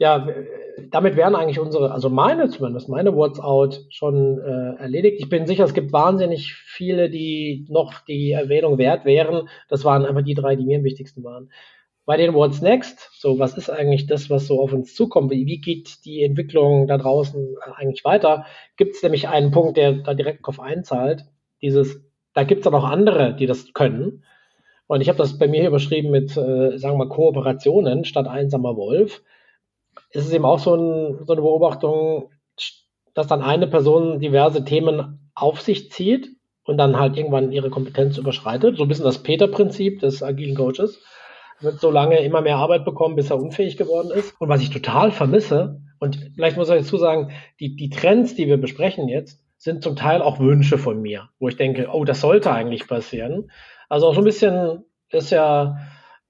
[0.03, 0.27] Ja,
[0.91, 5.19] damit wären eigentlich unsere, also meine zumindest, meine What's Out schon äh, erledigt.
[5.21, 9.49] Ich bin sicher, es gibt wahnsinnig viele, die noch die Erwähnung wert wären.
[9.69, 11.53] Das waren einfach die drei, die mir am wichtigsten waren.
[12.05, 15.31] Bei den What's Next, so was ist eigentlich das, was so auf uns zukommt?
[15.31, 18.45] Wie, geht die Entwicklung da draußen eigentlich weiter?
[18.77, 21.27] Gibt es nämlich einen Punkt, der da direkt drauf einzahlt.
[21.63, 22.03] Dieses,
[22.35, 24.25] da gibt es auch noch andere, die das können.
[24.89, 28.27] Und ich habe das bei mir hier überschrieben mit, äh, sagen wir mal, Kooperationen statt
[28.27, 29.23] einsamer Wolf
[30.13, 32.31] ist es eben auch so, ein, so eine Beobachtung,
[33.15, 36.29] dass dann eine Person diverse Themen auf sich zieht
[36.65, 38.77] und dann halt irgendwann ihre Kompetenz überschreitet.
[38.77, 41.03] So ein bisschen das Peter-Prinzip des agilen Coaches.
[41.61, 44.35] Wird so lange immer mehr Arbeit bekommen, bis er unfähig geworden ist.
[44.41, 48.49] Und was ich total vermisse, und vielleicht muss ich dazu sagen, die, die Trends, die
[48.49, 52.21] wir besprechen jetzt, sind zum Teil auch Wünsche von mir, wo ich denke, oh, das
[52.21, 53.51] sollte eigentlich passieren.
[53.89, 55.79] Also auch so ein bisschen ist ja,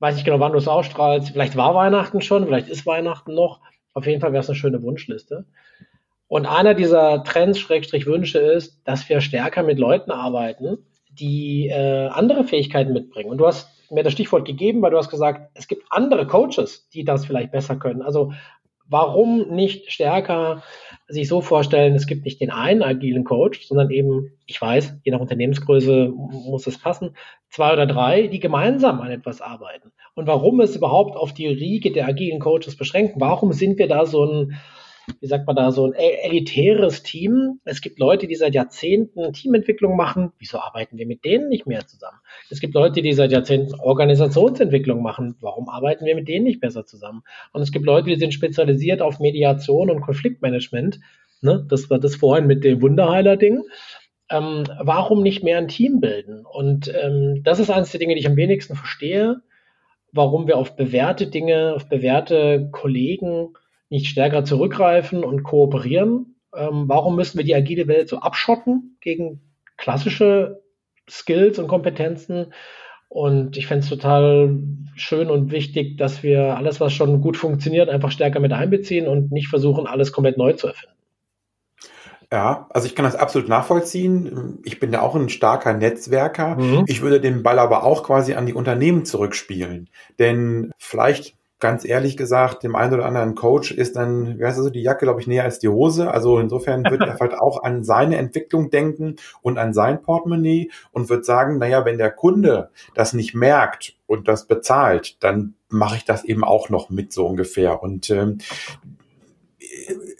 [0.03, 1.31] weiß nicht genau, wann du es ausstrahlst.
[1.31, 3.61] Vielleicht war Weihnachten schon, vielleicht ist Weihnachten noch.
[3.95, 5.47] Auf jeden Fall wäre es eine schöne Wunschliste.
[6.27, 10.79] Und einer dieser Trends, Schrägstrich Wünsche ist, dass wir stärker mit Leuten arbeiten,
[11.11, 13.31] die äh, andere Fähigkeiten mitbringen.
[13.31, 16.89] Und du hast mir das Stichwort gegeben, weil du hast gesagt, es gibt andere Coaches,
[16.89, 18.03] die das vielleicht besser können.
[18.03, 18.33] Also
[18.93, 20.63] warum nicht stärker
[21.09, 25.13] sich so vorstellen, es gibt nicht den einen agilen Coach, sondern eben, ich weiß, je
[25.13, 27.17] nach Unternehmensgröße muss es passen,
[27.49, 29.93] zwei oder drei, die gemeinsam an etwas arbeiten.
[30.15, 33.21] Und warum es überhaupt auf die Riege der agilen Coaches beschränken?
[33.21, 34.61] Warum sind wir da so ein
[35.21, 37.61] wie sagt man da, so ein elitäres Team.
[37.65, 40.33] Es gibt Leute, die seit Jahrzehnten Teamentwicklung machen.
[40.39, 42.19] Wieso arbeiten wir mit denen nicht mehr zusammen?
[42.51, 45.37] Es gibt Leute, die seit Jahrzehnten Organisationsentwicklung machen.
[45.41, 47.23] Warum arbeiten wir mit denen nicht besser zusammen?
[47.53, 51.01] Und es gibt Leute, die sind spezialisiert auf Mediation und Konfliktmanagement.
[51.41, 51.67] Ne?
[51.69, 53.63] Das war das vorhin mit dem Wunderheiler-Ding.
[54.31, 56.47] Ähm, warum nicht mehr ein Team bilden?
[56.47, 59.43] Und ähm, das ist eines der Dinge, die ich am wenigsten verstehe,
[60.13, 63.55] warum wir auf bewährte Dinge, auf bewährte Kollegen
[63.93, 66.37] nicht stärker zurückgreifen und kooperieren?
[66.57, 69.43] Ähm, warum müssen wir die agile Welt so abschotten gegen
[69.77, 70.63] klassische
[71.09, 72.55] Skills und Kompetenzen?
[73.09, 74.59] Und ich fände es total
[74.97, 79.31] schön und wichtig, dass wir alles, was schon gut funktioniert, einfach stärker mit einbeziehen und
[79.31, 80.97] nicht versuchen, alles komplett neu zu erfinden.
[82.33, 84.59] Ja, also ich kann das absolut nachvollziehen.
[84.65, 86.57] Ich bin da auch ein starker Netzwerker.
[86.57, 86.85] Mhm.
[86.87, 89.91] Ich würde den Ball aber auch quasi an die Unternehmen zurückspielen.
[90.19, 94.65] Denn vielleicht ganz ehrlich gesagt, dem einen oder anderen Coach ist dann, wie heißt das
[94.65, 96.11] so, die Jacke, glaube ich, näher als die Hose.
[96.11, 101.09] Also insofern wird er halt auch an seine Entwicklung denken und an sein Portemonnaie und
[101.09, 106.05] wird sagen, naja, wenn der Kunde das nicht merkt und das bezahlt, dann mache ich
[106.05, 107.81] das eben auch noch mit so ungefähr.
[107.81, 108.39] Und ähm,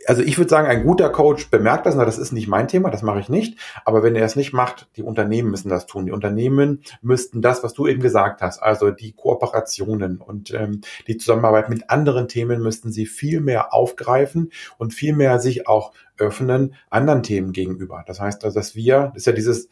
[0.07, 2.91] also ich würde sagen, ein guter Coach bemerkt das, na, das ist nicht mein Thema,
[2.91, 3.59] das mache ich nicht.
[3.85, 6.07] Aber wenn er es nicht macht, die Unternehmen müssen das tun.
[6.07, 11.17] Die Unternehmen müssten das, was du eben gesagt hast, also die Kooperationen und ähm, die
[11.17, 16.75] Zusammenarbeit mit anderen Themen müssten sie viel mehr aufgreifen und viel mehr sich auch öffnen
[16.91, 18.05] anderen Themen gegenüber.
[18.07, 19.69] Das heißt, dass wir, das ist ja dieses,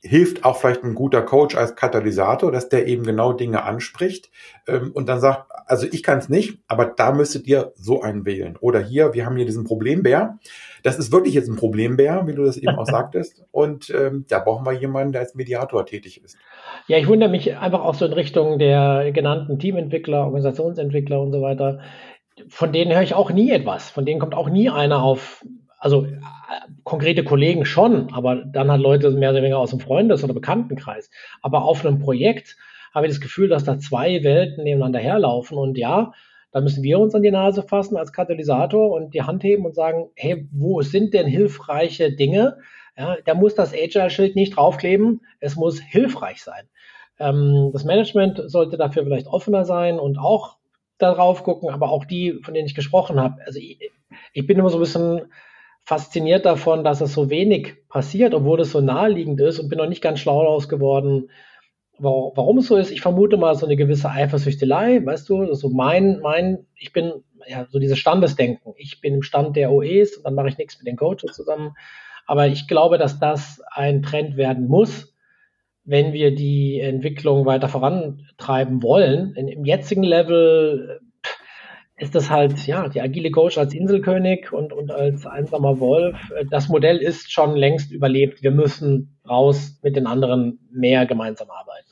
[0.00, 4.30] hilft auch vielleicht ein guter Coach als Katalysator, dass der eben genau Dinge anspricht
[4.68, 8.24] ähm, und dann sagt, also ich kann es nicht, aber da müsstet ihr so einen
[8.24, 8.56] wählen.
[8.60, 10.38] Oder hier, wir haben hier diesen Problembär.
[10.84, 13.44] Das ist wirklich jetzt ein Problembär, wie du das eben auch sagtest.
[13.50, 16.38] Und ähm, da brauchen wir jemanden, der als Mediator tätig ist.
[16.86, 21.42] Ja, ich wundere mich einfach auch so in Richtung der genannten Teamentwickler, Organisationsentwickler und so
[21.42, 21.80] weiter.
[22.48, 23.90] Von denen höre ich auch nie etwas.
[23.90, 25.44] Von denen kommt auch nie einer auf,
[25.78, 26.06] also
[26.84, 31.10] konkrete Kollegen schon, aber dann hat Leute mehr oder weniger aus dem Freundes- oder Bekanntenkreis.
[31.42, 32.56] Aber auf einem Projekt
[32.94, 35.58] habe ich das Gefühl, dass da zwei Welten nebeneinander herlaufen.
[35.58, 36.12] Und ja,
[36.50, 39.74] da müssen wir uns an die Nase fassen als Katalysator und die Hand heben und
[39.74, 42.58] sagen, hey, wo sind denn hilfreiche Dinge?
[42.96, 46.68] Ja, da muss das Agile-Schild nicht draufkleben, es muss hilfreich sein.
[47.20, 50.56] Ähm, das Management sollte dafür vielleicht offener sein und auch
[50.96, 53.36] darauf gucken, aber auch die, von denen ich gesprochen habe.
[53.46, 53.78] Also ich,
[54.32, 55.22] ich bin immer so ein bisschen
[55.88, 59.88] fasziniert davon, dass es so wenig passiert, obwohl es so naheliegend ist und bin noch
[59.88, 61.30] nicht ganz schlau daraus geworden,
[61.98, 66.20] warum es so ist, ich vermute mal so eine gewisse Eifersüchtelei, weißt du, so mein,
[66.20, 68.74] mein, ich bin, ja, so dieses Standesdenken.
[68.76, 71.74] Ich bin im Stand der OEs und dann mache ich nichts mit den Coaches zusammen.
[72.26, 75.14] Aber ich glaube, dass das ein Trend werden muss,
[75.84, 79.34] wenn wir die Entwicklung weiter vorantreiben wollen.
[79.36, 81.00] In, Im jetzigen Level
[81.98, 86.16] ist das halt, ja, die agile Coach als Inselkönig und, und als einsamer Wolf.
[86.50, 88.42] Das Modell ist schon längst überlebt.
[88.42, 91.88] Wir müssen raus mit den anderen mehr gemeinsam arbeiten.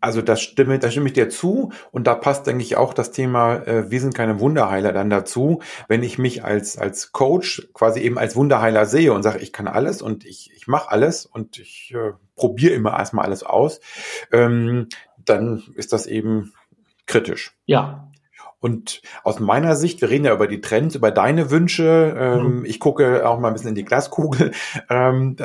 [0.00, 3.10] Also das stimme, da stimme ich dir zu und da passt, denke ich, auch das
[3.10, 8.00] Thema, äh, wir sind keine Wunderheiler dann dazu, wenn ich mich als, als Coach quasi
[8.00, 11.58] eben als Wunderheiler sehe und sage, ich kann alles und ich, ich mache alles und
[11.58, 13.80] ich äh, probiere immer erstmal alles aus,
[14.32, 14.88] ähm,
[15.18, 16.54] dann ist das eben
[17.06, 17.56] kritisch.
[17.66, 18.07] Ja,
[18.60, 22.14] und aus meiner Sicht, wir reden ja über die Trends, über deine Wünsche.
[22.18, 22.64] Ähm, mhm.
[22.64, 24.52] Ich gucke auch mal ein bisschen in die Glaskugel,
[24.90, 25.36] ähm,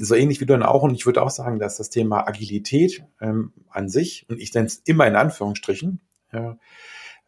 [0.00, 0.82] so ähnlich wie du dann auch.
[0.82, 4.66] Und ich würde auch sagen, dass das Thema Agilität ähm, an sich, und ich nenne
[4.66, 6.00] es immer in Anführungsstrichen,
[6.32, 6.56] ja,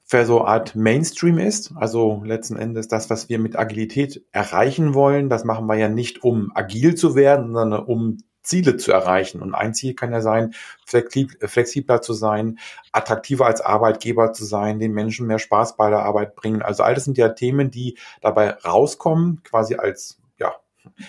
[0.05, 1.73] für so eine Art Mainstream ist.
[1.77, 6.25] Also letzten Endes das, was wir mit Agilität erreichen wollen, das machen wir ja nicht,
[6.25, 8.17] um agil zu werden, sondern um
[8.49, 9.43] Ziele zu erreichen.
[9.43, 10.55] Und ein Ziel kann ja sein,
[10.87, 12.59] flexibler zu sein,
[12.93, 16.63] attraktiver als Arbeitgeber zu sein, den Menschen mehr Spaß bei der Arbeit bringen.
[16.63, 20.19] Also all das sind ja Themen, die dabei rauskommen, quasi als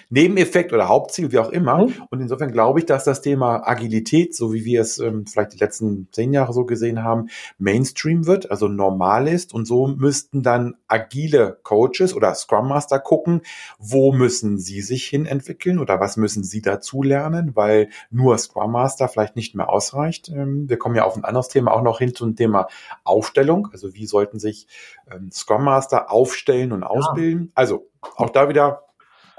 [0.09, 1.85] Nebeneffekt oder Hauptziel, wie auch immer.
[1.85, 1.93] Mhm.
[2.09, 5.57] Und insofern glaube ich, dass das Thema Agilität, so wie wir es ähm, vielleicht die
[5.57, 9.53] letzten zehn Jahre so gesehen haben, Mainstream wird, also normal ist.
[9.53, 13.41] Und so müssten dann agile Coaches oder Scrum Master gucken,
[13.77, 18.71] wo müssen sie sich hin entwickeln oder was müssen sie dazu lernen, weil nur Scrum
[18.71, 20.29] Master vielleicht nicht mehr ausreicht.
[20.29, 22.67] Ähm, wir kommen ja auf ein anderes Thema auch noch hin zum Thema
[23.03, 23.69] Aufstellung.
[23.71, 24.67] Also wie sollten sich
[25.11, 27.45] ähm, Scrum Master aufstellen und ausbilden?
[27.47, 27.51] Ja.
[27.55, 28.88] Also auch da wieder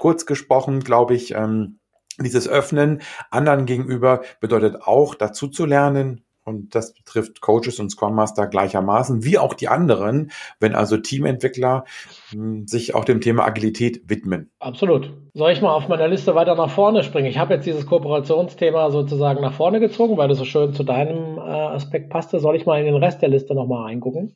[0.01, 1.77] Kurz gesprochen, glaube ich, ähm,
[2.19, 8.15] dieses Öffnen anderen gegenüber bedeutet auch dazu zu lernen, Und das betrifft Coaches und Scrum
[8.15, 11.85] Master gleichermaßen, wie auch die anderen, wenn also Teamentwickler
[12.31, 14.49] hm, sich auch dem Thema Agilität widmen.
[14.59, 15.13] Absolut.
[15.35, 17.27] Soll ich mal auf meiner Liste weiter nach vorne springen?
[17.27, 21.37] Ich habe jetzt dieses Kooperationsthema sozusagen nach vorne gezogen, weil das so schön zu deinem
[21.37, 22.39] äh, Aspekt passte.
[22.39, 24.35] Soll ich mal in den Rest der Liste nochmal reingucken?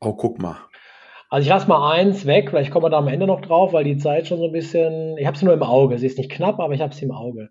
[0.00, 0.56] Oh, guck mal.
[1.36, 3.84] Also ich lasse mal eins weg, vielleicht kommen wir da am Ende noch drauf, weil
[3.84, 5.98] die Zeit schon so ein bisschen, ich habe sie nur im Auge.
[5.98, 7.50] Sie ist nicht knapp, aber ich habe sie im Auge.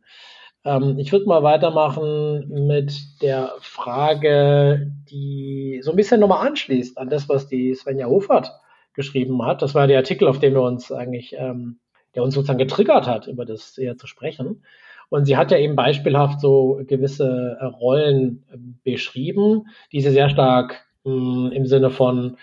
[0.63, 7.12] Ähm, ich würde mal weitermachen mit der Frage, die so ein bisschen nochmal anschließt an
[7.12, 8.54] das, was die Svenja Hofert
[8.95, 9.62] geschrieben hat.
[9.62, 11.78] Das war der Artikel, auf den wir uns eigentlich, ähm,
[12.15, 14.63] der uns sozusagen getriggert hat, über das hier zu sprechen.
[15.10, 20.88] Und sie hat ja eben beispielhaft so gewisse Rollen äh, beschrieben, die sie sehr stark
[21.04, 22.38] mh, hm, im Sinne von,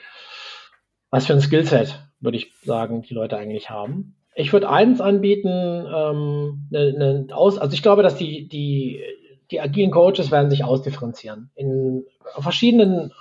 [1.12, 4.16] was für ein Skillset, würde ich sagen, die Leute eigentlich haben.
[4.34, 9.02] Ich würde eins anbieten, ähm, ne, ne aus, also ich glaube, dass die, die,
[9.50, 12.06] die agilen Coaches werden sich ausdifferenzieren in
[12.38, 13.12] verschiedenen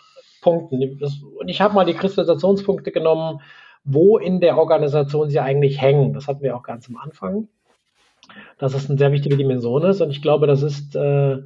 [0.41, 1.01] Punkten.
[1.37, 3.41] Und ich habe mal die Kristallisationspunkte genommen,
[3.83, 6.13] wo in der Organisation sie eigentlich hängen.
[6.13, 7.49] Das hatten wir auch ganz am Anfang.
[8.57, 9.99] Dass es eine sehr wichtige Dimension ist.
[9.99, 11.39] Und ich glaube, das ist äh,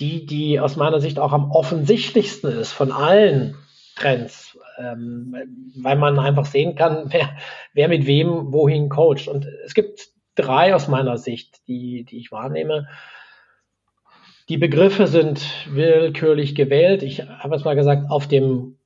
[0.00, 3.54] die, die aus meiner Sicht auch am offensichtlichsten ist von allen
[3.94, 5.34] Trends ähm,
[5.76, 7.36] weil man einfach sehen kann, wer,
[7.72, 9.28] wer mit wem wohin coacht.
[9.28, 12.88] Und es gibt drei aus meiner Sicht, die, die ich wahrnehme.
[14.48, 17.02] Die Begriffe sind willkürlich gewählt.
[17.02, 18.76] Ich habe jetzt mal gesagt, auf dem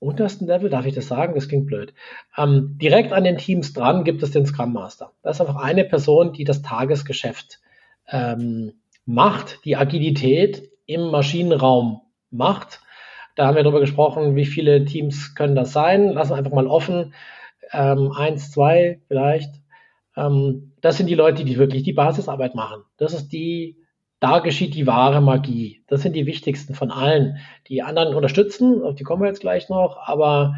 [0.00, 1.34] untersten Level, darf ich das sagen?
[1.34, 1.92] Das klingt blöd.
[2.36, 5.12] Ähm, direkt an den Teams dran gibt es den Scrum Master.
[5.22, 7.60] Das ist einfach eine Person, die das Tagesgeschäft
[8.08, 12.80] ähm, macht, die Agilität im Maschinenraum macht
[13.38, 16.08] da haben wir darüber gesprochen, wie viele Teams können das sein.
[16.08, 17.14] Lassen einfach mal offen.
[17.72, 19.54] Ähm, eins, zwei vielleicht.
[20.16, 22.82] Ähm, das sind die Leute, die wirklich die Basisarbeit machen.
[22.96, 23.76] Das ist die,
[24.18, 25.84] da geschieht die wahre Magie.
[25.86, 27.38] Das sind die wichtigsten von allen.
[27.68, 30.56] Die anderen unterstützen, auf die kommen wir jetzt gleich noch, aber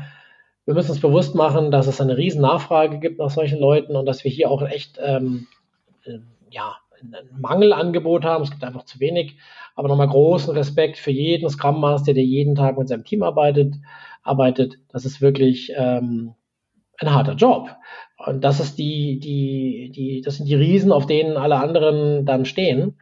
[0.65, 4.07] wir müssen uns bewusst machen, dass es eine riesen Nachfrage gibt nach solchen Leuten und
[4.07, 5.49] dass wir hier auch echt ähm,
[6.05, 8.45] äh, ja, ein Mangelangebot haben.
[8.45, 9.39] Es gibt einfach zu wenig.
[9.75, 13.75] Aber nochmal großen Respekt für jeden Scrum Master, der jeden Tag mit seinem Team arbeitet.
[14.23, 14.79] arbeitet.
[14.89, 16.35] Das ist wirklich ähm,
[16.99, 17.71] ein harter Job.
[18.27, 22.45] Und das ist die, die, die, das sind die Riesen, auf denen alle anderen dann
[22.45, 23.01] stehen.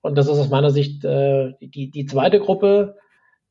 [0.00, 2.96] Und das ist aus meiner Sicht äh, die, die zweite Gruppe,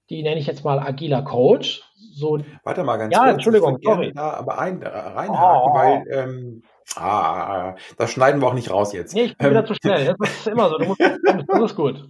[0.10, 1.84] die nenne ich jetzt mal agiler Coach.
[2.14, 3.34] So, Warte mal ganz ja, kurz.
[3.34, 4.14] Entschuldigung, sorry.
[4.14, 5.76] Da aber ein, äh, reinhaken, oh.
[5.76, 6.64] weil ähm,
[6.96, 9.14] Ah, das schneiden wir auch nicht raus jetzt.
[9.14, 10.16] Nee, ich bin ähm, wieder zu schnell.
[10.20, 10.78] Das ist immer so.
[10.78, 12.08] Du musst, das ist gut.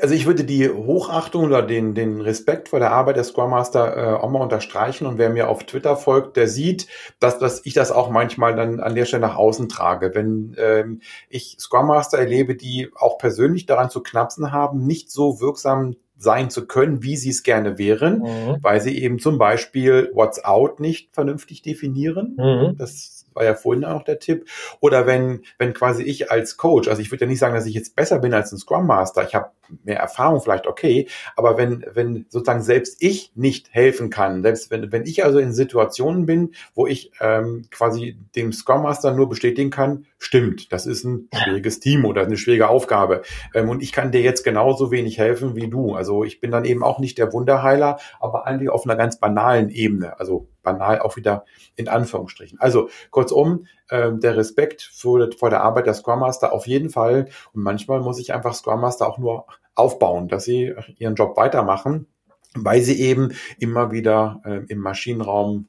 [0.00, 3.96] Also ich würde die Hochachtung oder den, den Respekt vor der Arbeit der Scrum Master
[3.96, 5.06] äh, auch mal unterstreichen.
[5.06, 6.88] Und wer mir auf Twitter folgt, der sieht,
[7.20, 10.12] dass, dass ich das auch manchmal dann an der Stelle nach außen trage.
[10.14, 15.40] Wenn ähm, ich Scrum Master erlebe, die auch persönlich daran zu knapsen haben, nicht so
[15.40, 18.56] wirksam sein zu können, wie sie es gerne wären, mhm.
[18.62, 22.36] weil sie eben zum Beispiel What's Out nicht vernünftig definieren.
[22.36, 22.76] Mhm.
[22.78, 24.48] Das war ja vorhin auch der Tipp.
[24.80, 27.74] Oder wenn, wenn quasi ich als Coach, also ich würde ja nicht sagen, dass ich
[27.74, 29.50] jetzt besser bin als ein Scrum Master, ich habe
[29.82, 34.92] mehr Erfahrung vielleicht okay, aber wenn, wenn sozusagen selbst ich nicht helfen kann, selbst wenn,
[34.92, 39.70] wenn ich also in Situationen bin, wo ich ähm, quasi dem Scrum Master nur bestätigen
[39.70, 43.22] kann, stimmt, das ist ein schwieriges Team oder eine schwierige Aufgabe
[43.54, 45.94] ähm, und ich kann dir jetzt genauso wenig helfen wie du.
[45.94, 49.70] Also ich bin dann eben auch nicht der Wunderheiler, aber eigentlich auf einer ganz banalen
[49.70, 51.44] Ebene, also banal auch wieder
[51.76, 52.58] in Anführungsstrichen.
[52.60, 57.28] Also kurzum, äh, der Respekt vor, vor der Arbeit der Scrum Master auf jeden Fall.
[57.52, 62.06] Und manchmal muss ich einfach Scrum Master auch nur aufbauen, dass sie ihren Job weitermachen,
[62.54, 65.68] weil sie eben immer wieder äh, im Maschinenraum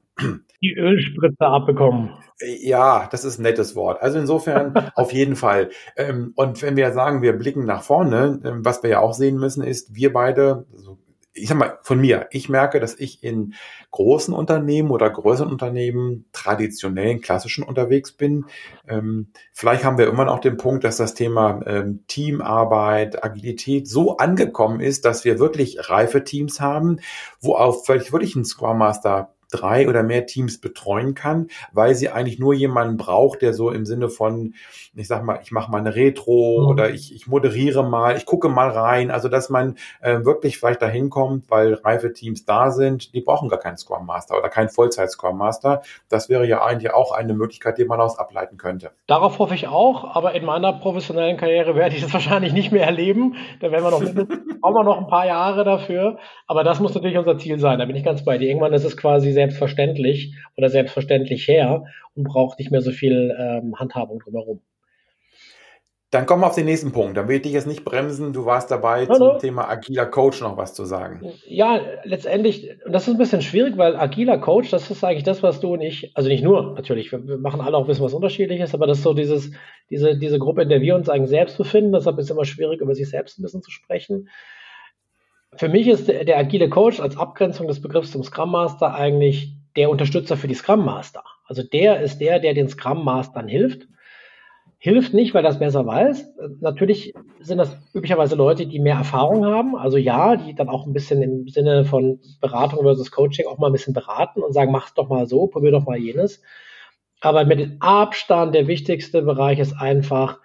[0.62, 2.12] die Ölspritze abbekommen.
[2.42, 4.02] Ja, das ist ein nettes Wort.
[4.02, 5.70] Also insofern auf jeden Fall.
[5.96, 9.38] Ähm, und wenn wir sagen, wir blicken nach vorne, ähm, was wir ja auch sehen
[9.38, 10.98] müssen, ist, wir beide, also
[11.38, 13.56] ich sag mal, von mir, ich merke, dass ich in
[13.92, 18.46] großen Unternehmen oder größeren Unternehmen traditionellen, klassischen unterwegs bin.
[18.88, 24.16] Ähm, vielleicht haben wir immer noch den Punkt, dass das Thema ähm, Teamarbeit, Agilität so
[24.18, 27.00] angekommen ist, dass wir wirklich reife Teams haben,
[27.42, 32.10] wo auch vielleicht wirklich ein Scrum Master drei oder mehr Teams betreuen kann, weil sie
[32.10, 34.54] eigentlich nur jemanden braucht, der so im Sinne von,
[34.96, 36.68] ich sag mal, ich mache mal eine Retro mhm.
[36.68, 40.82] oder ich, ich moderiere mal, ich gucke mal rein, also dass man äh, wirklich vielleicht
[40.82, 44.70] dahin kommt, weil reife Teams da sind, die brauchen gar keinen Scrum Master oder keinen
[44.70, 45.82] Vollzeit Scrum Master.
[46.10, 48.92] Das wäre ja eigentlich auch eine Möglichkeit, die man aus ableiten könnte.
[49.08, 52.86] Darauf hoffe ich auch, aber in meiner professionellen Karriere werde ich das wahrscheinlich nicht mehr
[52.86, 53.36] erleben.
[53.60, 54.00] Da werden wir noch,
[54.62, 56.18] brauchen wir noch ein paar Jahre dafür.
[56.48, 57.80] Aber das muss natürlich unser Ziel sein.
[57.80, 58.48] Da bin ich ganz bei dir.
[58.48, 63.76] Irgendwann ist es quasi selbstverständlich oder selbstverständlich her und braucht nicht mehr so viel ähm,
[63.80, 64.62] Handhabung drumherum.
[66.12, 67.18] Dann kommen wir auf den nächsten Punkt.
[67.18, 68.32] Dann will ich dich jetzt nicht bremsen.
[68.32, 69.32] Du warst dabei, Hallo.
[69.32, 71.22] zum Thema agiler Coach noch was zu sagen.
[71.46, 75.44] Ja, letztendlich, und das ist ein bisschen schwierig, weil agiler Coach, das ist eigentlich das,
[75.44, 78.14] was du und ich, also nicht nur, natürlich, wir machen alle auch ein bisschen was
[78.14, 79.52] Unterschiedliches, aber das ist so dieses,
[79.90, 81.92] diese, diese Gruppe, in der wir uns eigentlich selbst befinden.
[81.92, 84.30] Deshalb ist es immer schwierig, über sich selbst ein bisschen zu sprechen.
[85.58, 89.54] Für mich ist der, der agile Coach als Abgrenzung des Begriffs zum Scrum Master eigentlich
[89.76, 91.24] der Unterstützer für die Scrum Master.
[91.46, 93.88] Also der ist der, der den Scrum Mastern hilft
[94.86, 96.32] hilft nicht, weil das besser weiß.
[96.60, 99.76] Natürlich sind das üblicherweise Leute, die mehr Erfahrung haben.
[99.76, 103.68] Also ja, die dann auch ein bisschen im Sinne von Beratung versus Coaching auch mal
[103.68, 106.40] ein bisschen beraten und sagen, mach's doch mal so, probier doch mal jenes.
[107.20, 110.38] Aber mit Abstand der wichtigste Bereich ist einfach,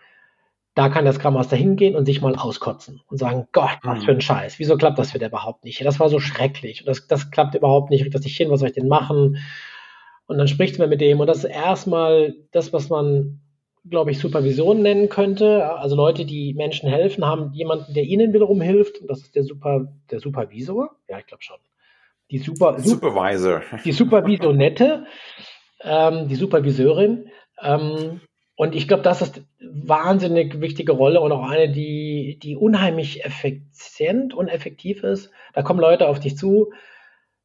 [0.74, 4.12] da kann der Scrum Master hingehen und sich mal auskotzen und sagen, Gott, was für
[4.12, 4.58] ein Scheiß.
[4.58, 5.84] Wieso klappt das wieder überhaupt nicht?
[5.84, 6.82] Das war so schrecklich.
[6.82, 8.02] Und das, das klappt überhaupt nicht.
[8.02, 8.50] Kriegt das nicht hin.
[8.50, 9.38] Was soll ich denn machen?
[10.26, 11.18] Und dann spricht man mit dem.
[11.18, 13.40] Und das ist erstmal das, was man
[13.88, 15.64] glaube ich, Supervision nennen könnte.
[15.78, 18.98] Also Leute, die Menschen helfen, haben jemanden, der ihnen wiederum hilft.
[18.98, 20.90] Und das ist der, Super, der Supervisor.
[21.08, 21.56] Ja, ich glaube schon.
[22.30, 23.62] Die Super, Supervisor.
[23.84, 25.06] Die Supervisionette,
[25.82, 27.28] ähm, die Superviseurin.
[27.60, 28.20] Ähm,
[28.60, 34.34] und ich glaube, das ist wahnsinnig wichtige Rolle und auch eine, die, die unheimlich effizient
[34.34, 35.30] und effektiv ist.
[35.54, 36.70] Da kommen Leute auf dich zu,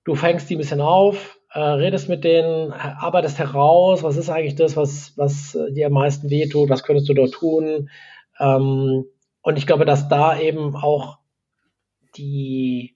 [0.04, 4.56] du fängst die ein bisschen auf, äh, redest mit denen, arbeitest heraus, was ist eigentlich
[4.56, 7.90] das, was, was dir am meisten wehtut, was könntest du dort tun.
[8.38, 9.06] Ähm,
[9.42, 11.20] und ich glaube, dass da eben auch
[12.18, 12.95] die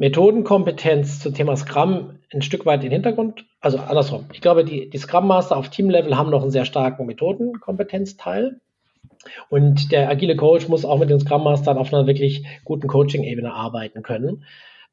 [0.00, 4.24] Methodenkompetenz zum Thema Scrum ein Stück weit in den Hintergrund, also andersrum.
[4.32, 8.60] Ich glaube, die, die Scrum Master auf Team-Level haben noch einen sehr starken Methodenkompetenzteil.
[9.50, 13.52] Und der agile Coach muss auch mit den Scrum Mastern auf einer wirklich guten Coaching-Ebene
[13.52, 14.46] arbeiten können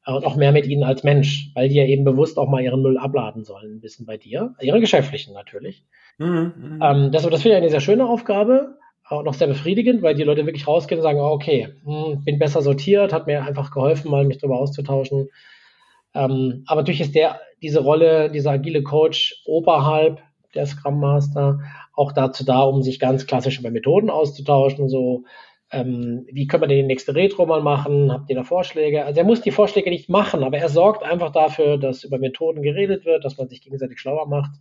[0.04, 2.82] und auch mehr mit ihnen als Mensch, weil die ja eben bewusst auch mal ihren
[2.82, 5.84] Müll abladen sollen, ein bisschen bei dir, ihren geschäftlichen natürlich.
[6.18, 6.82] Mhm, mhm.
[6.82, 8.76] ähm, das, das finde ich eine sehr schöne Aufgabe,
[9.08, 12.38] auch noch sehr befriedigend, weil die Leute wirklich rausgehen und sagen, oh, okay, hm, bin
[12.38, 15.28] besser sortiert, hat mir einfach geholfen, mal mich darüber auszutauschen.
[16.14, 20.20] Ähm, aber natürlich ist der, diese Rolle, dieser agile Coach oberhalb
[20.54, 21.60] der Scrum Master
[21.94, 25.24] auch dazu da, um sich ganz klassisch über Methoden auszutauschen, so
[25.70, 28.10] ähm, wie können wir denn die nächste Retro mal machen?
[28.10, 29.04] Habt ihr da Vorschläge?
[29.04, 32.62] Also er muss die Vorschläge nicht machen, aber er sorgt einfach dafür, dass über Methoden
[32.62, 34.52] geredet wird, dass man sich gegenseitig schlauer macht.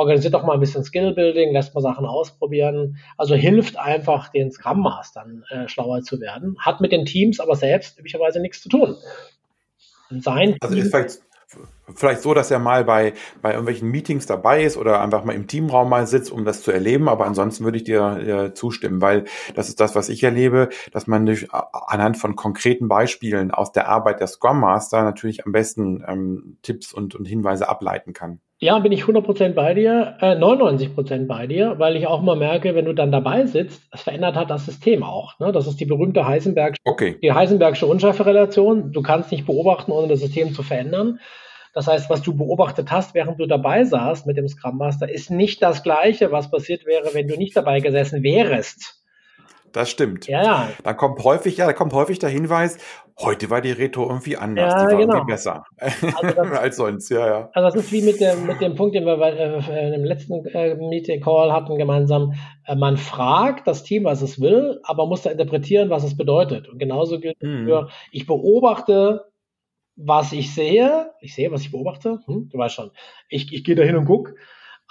[0.00, 2.96] Organisiert auch mal ein bisschen Skillbuilding, lässt mal Sachen ausprobieren.
[3.18, 6.56] Also hilft einfach den Scrum Mastern äh, schlauer zu werden.
[6.58, 8.96] Hat mit den Teams aber selbst üblicherweise nichts zu tun.
[10.08, 11.20] Sein also ist vielleicht
[11.94, 15.46] vielleicht so, dass er mal bei, bei irgendwelchen Meetings dabei ist oder einfach mal im
[15.46, 17.08] Teamraum mal sitzt, um das zu erleben.
[17.08, 19.24] Aber ansonsten würde ich dir, dir zustimmen, weil
[19.54, 23.88] das ist das, was ich erlebe, dass man durch, anhand von konkreten Beispielen aus der
[23.88, 28.40] Arbeit der Scrum Master natürlich am besten ähm, Tipps und, und Hinweise ableiten kann.
[28.62, 32.74] Ja, bin ich 100% bei dir, äh, 99% bei dir, weil ich auch mal merke,
[32.74, 35.38] wenn du dann dabei sitzt, es verändert hat das System auch.
[35.38, 35.50] Ne?
[35.50, 37.16] Das ist die berühmte Heisenberg, okay.
[37.22, 38.92] die Heisenbergsche Unschärferelation.
[38.92, 41.20] Du kannst nicht beobachten, ohne das System zu verändern.
[41.72, 45.30] Das heißt, was du beobachtet hast, während du dabei saßt mit dem Scrum Master, ist
[45.30, 49.00] nicht das Gleiche, was passiert wäre, wenn du nicht dabei gesessen wärst.
[49.72, 50.26] Das stimmt.
[50.26, 50.68] Ja, ja.
[50.82, 52.78] Da kommt häufig, ja, da kommt häufig der Hinweis,
[53.20, 55.14] heute war die Retro irgendwie anders, ja, die war genau.
[55.14, 56.06] irgendwie besser also
[56.36, 57.50] das, als sonst, ja, ja.
[57.52, 60.44] Also das ist wie mit dem, mit dem Punkt, den wir bei, äh, im letzten
[60.46, 62.34] äh, Meeting Call hatten gemeinsam.
[62.66, 66.68] Äh, man fragt das Team, was es will, aber muss da interpretieren, was es bedeutet.
[66.68, 67.66] Und genauso gilt hm.
[67.66, 69.29] für, ich beobachte
[69.96, 72.90] was ich sehe, ich sehe, was ich beobachte, hm, du weißt schon,
[73.28, 74.34] ich, ich gehe da hin und gucke,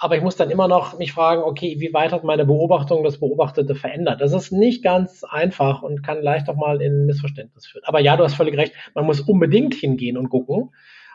[0.02, 3.20] aber ich muss dann immer noch mich fragen, okay, wie weit hat meine Beobachtung das
[3.20, 4.22] Beobachtete verändert?
[4.22, 7.84] Das ist nicht ganz einfach und kann leicht auch mal in Missverständnis führen.
[7.84, 10.70] Aber ja, du hast völlig recht, man muss unbedingt hingehen und gucken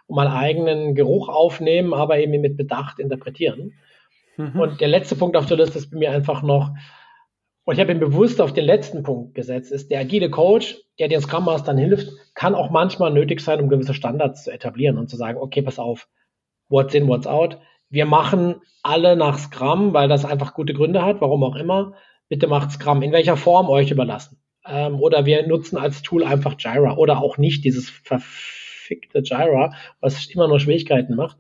[0.06, 3.74] und mal eigenen Geruch aufnehmen, aber eben mit Bedacht interpretieren.
[4.38, 4.60] Mhm.
[4.60, 6.72] Und der letzte Punkt auf der Liste ist bei mir einfach noch,
[7.66, 11.08] und ich habe ihn bewusst auf den letzten Punkt gesetzt, ist der agile Coach, der
[11.08, 15.10] den Scrum Mastern hilft, kann auch manchmal nötig sein, um gewisse Standards zu etablieren und
[15.10, 16.08] zu sagen, okay, pass auf,
[16.70, 17.58] what's in, what's out.
[17.90, 21.94] Wir machen alle nach Scrum, weil das einfach gute Gründe hat, warum auch immer.
[22.30, 23.02] Bitte macht Scrum.
[23.02, 24.40] In welcher Form euch überlassen.
[24.68, 30.28] Ähm, oder wir nutzen als Tool einfach Jira oder auch nicht dieses verfickte Jira, was
[30.28, 31.38] immer nur Schwierigkeiten macht.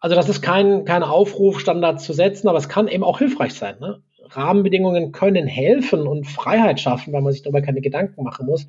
[0.00, 3.54] Also das ist kein, kein Aufruf, Standards zu setzen, aber es kann eben auch hilfreich
[3.54, 3.78] sein.
[3.80, 4.02] Ne?
[4.36, 8.68] Rahmenbedingungen können helfen und Freiheit schaffen, weil man sich darüber keine Gedanken machen muss.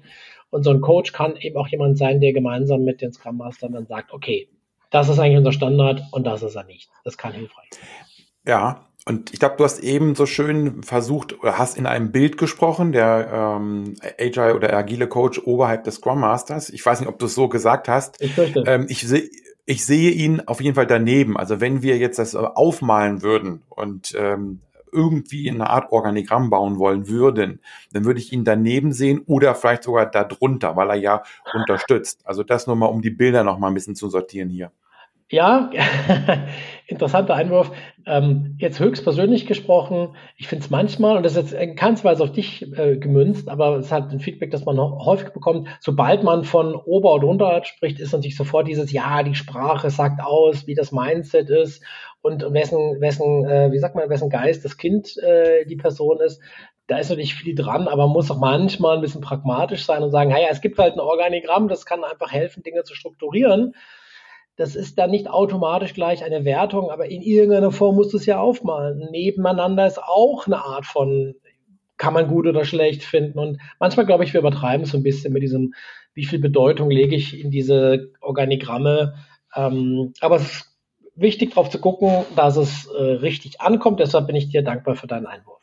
[0.50, 3.74] Und so ein Coach kann eben auch jemand sein, der gemeinsam mit den Scrum Mastern
[3.74, 4.48] dann sagt, okay,
[4.90, 6.90] das ist eigentlich unser Standard und das ist er nicht.
[7.04, 7.84] Das kann hilfreich sein.
[8.48, 12.38] Ja, und ich glaube, du hast eben so schön versucht oder hast in einem Bild
[12.38, 16.70] gesprochen, der ähm, Agile oder agile Coach oberhalb des Scrum Masters.
[16.70, 18.22] Ich weiß nicht, ob du es so gesagt hast.
[18.22, 18.64] Ich fürchte.
[18.66, 19.30] Ähm, ich sehe
[19.66, 21.38] ich sehe ihn auf jeden Fall daneben.
[21.38, 24.62] Also wenn wir jetzt das aufmalen würden und ähm,
[24.92, 27.62] irgendwie in eine Art Organigramm bauen wollen würden,
[27.94, 31.24] dann würde ich ihn daneben sehen oder vielleicht sogar darunter, weil er ja
[31.54, 32.22] unterstützt.
[32.26, 34.72] Also das nur mal, um die Bilder noch mal ein bisschen zu sortieren hier.
[35.32, 35.70] Ja,
[36.88, 37.72] interessanter Einwurf.
[38.08, 42.24] Ähm, jetzt höchstpersönlich gesprochen, ich finde es manchmal, und das ist jetzt in keiner Weise
[42.24, 46.44] auf dich äh, gemünzt, aber es hat ein Feedback, das man häufig bekommt, sobald man
[46.46, 50.74] von Ober- und Unterart spricht, ist natürlich sofort dieses, ja, die Sprache sagt aus, wie
[50.74, 51.84] das Mindset ist
[52.24, 56.42] und wessen, wessen, äh, wie sagt man, wessen Geist das Kind äh, die Person ist.
[56.88, 60.10] Da ist natürlich viel dran, aber man muss auch manchmal ein bisschen pragmatisch sein und
[60.10, 63.76] sagen, naja, es gibt halt ein Organigramm, das kann einfach helfen, Dinge zu strukturieren.
[64.60, 68.26] Das ist dann nicht automatisch gleich eine Wertung, aber in irgendeiner Form musst du es
[68.26, 69.08] ja aufmalen.
[69.10, 71.34] Nebeneinander ist auch eine Art von,
[71.96, 73.40] kann man gut oder schlecht finden.
[73.40, 75.74] Und manchmal glaube ich, wir übertreiben es so ein bisschen mit diesem,
[76.14, 79.14] wie viel Bedeutung lege ich in diese Organigramme.
[79.56, 80.78] Ähm, aber es ist
[81.16, 84.02] wichtig darauf zu gucken, dass es äh, richtig ankommt.
[84.02, 85.59] Deshalb bin ich dir dankbar für deinen Einwurf.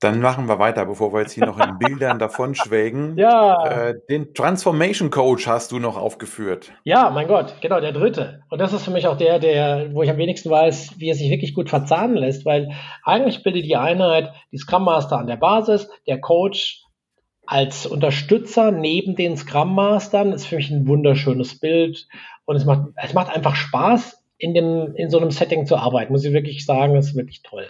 [0.00, 3.16] Dann machen wir weiter, bevor wir jetzt hier noch in Bildern davon schwelgen.
[3.16, 3.88] Ja.
[3.88, 6.72] Äh, den Transformation Coach hast du noch aufgeführt.
[6.84, 8.42] Ja, mein Gott, genau, der dritte.
[8.50, 11.14] Und das ist für mich auch der, der, wo ich am wenigsten weiß, wie er
[11.14, 12.72] sich wirklich gut verzahnen lässt, weil
[13.02, 16.82] eigentlich bildet die Einheit die Scrum Master an der Basis, der Coach
[17.46, 20.32] als Unterstützer neben den Scrum Mastern.
[20.32, 22.06] Das ist für mich ein wunderschönes Bild.
[22.46, 26.12] Und es macht, es macht einfach Spaß, in, dem, in so einem Setting zu arbeiten,
[26.12, 27.68] muss ich wirklich sagen, das ist wirklich toll.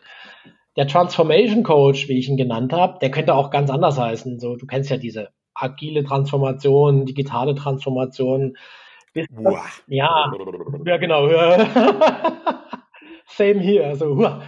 [0.76, 4.40] Der Transformation Coach, wie ich ihn genannt habe, der könnte auch ganz anders heißen.
[4.40, 8.56] So, du kennst ja diese agile Transformation, digitale Transformation.
[9.86, 10.32] Ja,
[10.84, 11.28] ja, genau.
[13.26, 13.86] Same hier.
[13.86, 14.40] Also,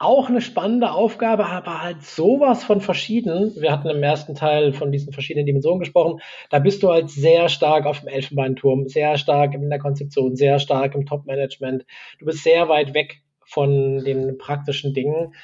[0.00, 3.52] auch eine spannende Aufgabe, aber halt sowas von verschieden.
[3.56, 6.20] Wir hatten im ersten Teil von diesen verschiedenen Dimensionen gesprochen.
[6.50, 10.60] Da bist du halt sehr stark auf dem Elfenbeinturm, sehr stark in der Konzeption, sehr
[10.60, 11.84] stark im Top-Management.
[12.20, 15.34] Du bist sehr weit weg von den praktischen Dingen.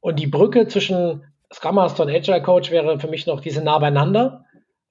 [0.00, 3.78] Und die Brücke zwischen Scrum Master und Agile Coach wäre für mich noch diese nah
[3.78, 4.44] beieinander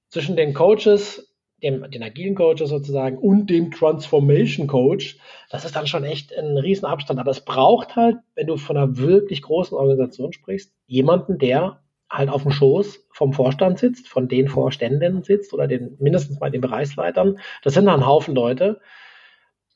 [0.10, 5.18] zwischen den Coaches, dem, den agilen Coaches sozusagen und dem Transformation Coach.
[5.50, 7.20] Das ist dann schon echt ein Riesenabstand.
[7.20, 12.30] Aber es braucht halt, wenn du von einer wirklich großen Organisation sprichst, jemanden, der halt
[12.30, 16.62] auf dem Schoß vom Vorstand sitzt, von den Vorständen sitzt oder den mindestens mal den
[16.62, 17.40] Bereichsleitern.
[17.64, 18.80] Das sind dann ein Haufen Leute.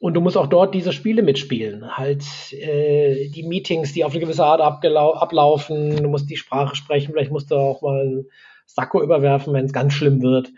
[0.03, 1.95] Und du musst auch dort diese Spiele mitspielen.
[1.95, 5.95] Halt äh, die Meetings, die auf eine gewisse Art ablaufen.
[5.95, 7.13] Du musst die Sprache sprechen.
[7.13, 8.25] Vielleicht musst du auch mal einen
[8.65, 10.51] Sakko überwerfen, wenn es ganz schlimm wird.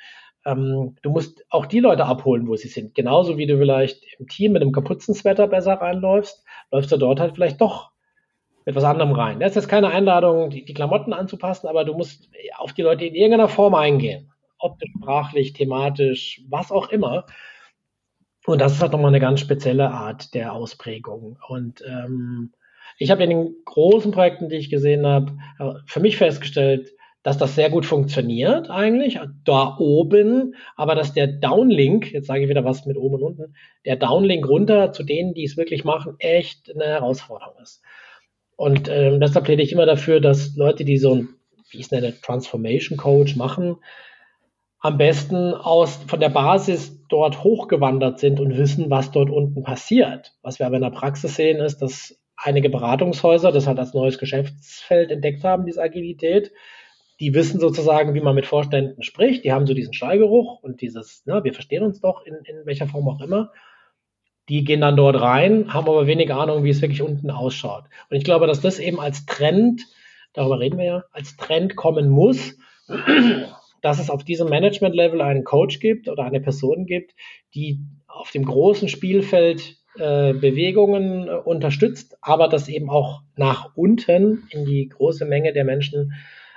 [0.47, 2.95] Ähm, du musst auch die Leute abholen, wo sie sind.
[2.95, 7.35] Genauso wie du vielleicht im Team mit einem Kaputzenswetter besser reinläufst, läufst du dort halt
[7.35, 7.91] vielleicht doch
[8.65, 9.39] mit was anderem rein.
[9.39, 13.05] Das ist jetzt keine Einladung, die, die Klamotten anzupassen, aber du musst auf die Leute
[13.05, 14.31] in irgendeiner Form eingehen.
[14.57, 17.27] Optisch, sprachlich, thematisch, was auch immer.
[18.45, 21.37] Und das ist halt nochmal eine ganz spezielle Art der Ausprägung.
[21.47, 22.53] Und ähm,
[22.97, 26.91] ich habe in den großen Projekten, die ich gesehen habe, äh, für mich festgestellt,
[27.23, 32.49] dass das sehr gut funktioniert eigentlich, da oben, aber dass der Downlink, jetzt sage ich
[32.49, 36.15] wieder was mit oben und unten, der Downlink runter zu denen, die es wirklich machen,
[36.19, 37.81] echt eine Herausforderung ist.
[38.55, 41.29] Und ähm, deshalb pläde ich immer dafür, dass Leute, die so ein,
[41.71, 43.77] wie ich es nenne, Transformation Coach machen,
[44.85, 50.33] am besten aus, von der Basis dort hochgewandert sind und wissen, was dort unten passiert.
[50.43, 54.19] Was wir aber in der Praxis sehen, ist, dass einige Beratungshäuser das halt als neues
[54.19, 56.51] Geschäftsfeld entdeckt haben, diese Agilität.
[57.19, 59.43] Die wissen sozusagen, wie man mit Vorständen spricht.
[59.43, 62.87] Die haben so diesen Stallgeruch und dieses, ne, wir verstehen uns doch in, in welcher
[62.87, 63.51] Form auch immer.
[64.49, 67.85] Die gehen dann dort rein, haben aber wenig Ahnung, wie es wirklich unten ausschaut.
[68.11, 69.81] Und ich glaube, dass das eben als Trend,
[70.33, 72.55] darüber reden wir ja, als Trend kommen muss,
[73.85, 77.13] dass es auf diesem Management-Level einen Coach gibt oder eine Person gibt,
[77.53, 84.47] die auf dem großen Spielfeld äh, Bewegungen äh, unterstützt, aber das eben auch nach unten
[84.49, 86.13] in die große Menge der Menschen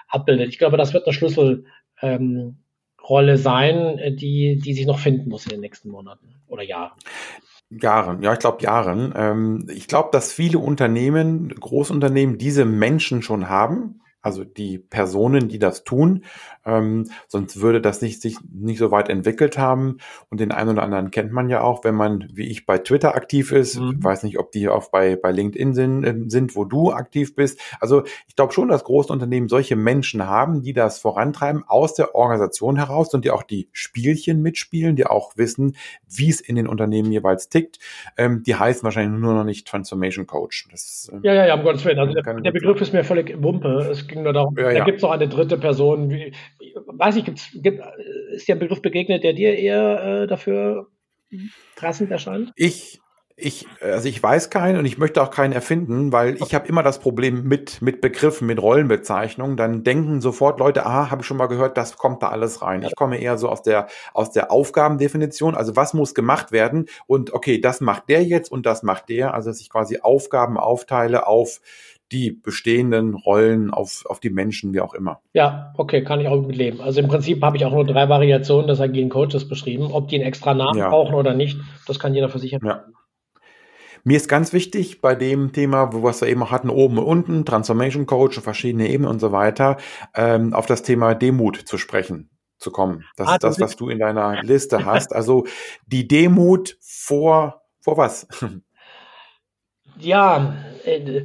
[0.08, 0.48] abbildet.
[0.48, 1.64] Ich glaube, das wird eine Schlüsselrolle
[2.00, 6.98] ähm, sein, äh, die, die sich noch finden muss in den nächsten Monaten oder Jahren.
[7.68, 9.12] Jahren, ja, ich glaube Jahren.
[9.14, 15.58] Ähm, ich glaube, dass viele Unternehmen, Großunternehmen diese Menschen schon haben also die Personen, die
[15.58, 16.24] das tun.
[16.66, 19.98] Ähm, sonst würde das nicht, sich nicht so weit entwickelt haben.
[20.28, 23.14] Und den einen oder anderen kennt man ja auch, wenn man, wie ich, bei Twitter
[23.14, 23.78] aktiv ist.
[23.78, 23.96] Mhm.
[23.98, 27.36] Ich weiß nicht, ob die auch bei, bei LinkedIn sind, äh, sind, wo du aktiv
[27.36, 27.60] bist.
[27.80, 32.14] Also ich glaube schon, dass große Unternehmen solche Menschen haben, die das vorantreiben aus der
[32.14, 35.76] Organisation heraus und die auch die Spielchen mitspielen, die auch wissen,
[36.08, 37.78] wie es in den Unternehmen jeweils tickt.
[38.16, 40.66] Ähm, die heißen wahrscheinlich nur noch nicht Transformation Coach.
[40.70, 41.98] Das, äh, ja, ja, ja, um Gottes Willen.
[42.00, 43.88] Also der, der Begriff ist mir völlig Wumpe.
[43.90, 44.78] Es ging nur darum, ja, ja.
[44.78, 46.10] da gibt es noch eine dritte Person.
[46.10, 46.32] Wie,
[46.86, 47.82] weiß ich, gibt's, gibt,
[48.32, 50.88] ist der Begriff begegnet, der dir eher äh, dafür
[51.76, 52.52] passend erscheint?
[52.56, 53.00] Ich,
[53.40, 56.82] Ich, also ich weiß keinen und ich möchte auch keinen erfinden, weil ich habe immer
[56.82, 59.56] das Problem mit, mit Begriffen, mit Rollenbezeichnungen.
[59.56, 62.82] Dann denken sofort Leute, aha, habe ich schon mal gehört, das kommt da alles rein.
[62.82, 65.54] Ich komme eher so aus der, aus der Aufgabendefinition.
[65.54, 66.86] Also was muss gemacht werden?
[67.06, 69.34] Und okay, das macht der jetzt und das macht der.
[69.34, 71.60] Also dass ich quasi Aufgaben aufteile auf
[72.12, 75.20] die bestehenden Rollen auf, auf die Menschen, wie auch immer.
[75.32, 76.80] Ja, okay, kann ich auch mit leben.
[76.80, 79.90] Also im Prinzip habe ich auch nur drei Variationen des agilen Coaches beschrieben.
[79.92, 80.88] Ob die einen extra Namen ja.
[80.88, 82.92] brauchen oder nicht, das kann jeder für sich entscheiden.
[82.92, 82.98] Ja.
[84.04, 87.44] Mir ist ganz wichtig bei dem Thema, wo wir es eben hatten, oben und unten,
[87.44, 89.76] Transformation Coach, verschiedene Ebenen und so weiter,
[90.14, 93.04] ähm, auf das Thema Demut zu sprechen zu kommen.
[93.16, 95.14] Das ah, ist das, was du in deiner Liste hast.
[95.14, 95.46] Also
[95.86, 98.26] die Demut vor, vor was?
[99.98, 100.54] Ja,
[100.84, 101.24] äh,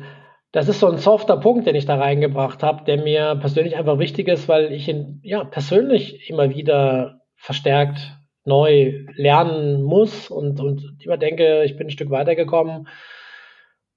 [0.53, 3.97] das ist so ein softer Punkt, den ich da reingebracht habe, der mir persönlich einfach
[3.97, 7.99] wichtig ist, weil ich ihn ja persönlich immer wieder verstärkt
[8.45, 12.87] neu lernen muss und, und immer denke, ich bin ein Stück weitergekommen,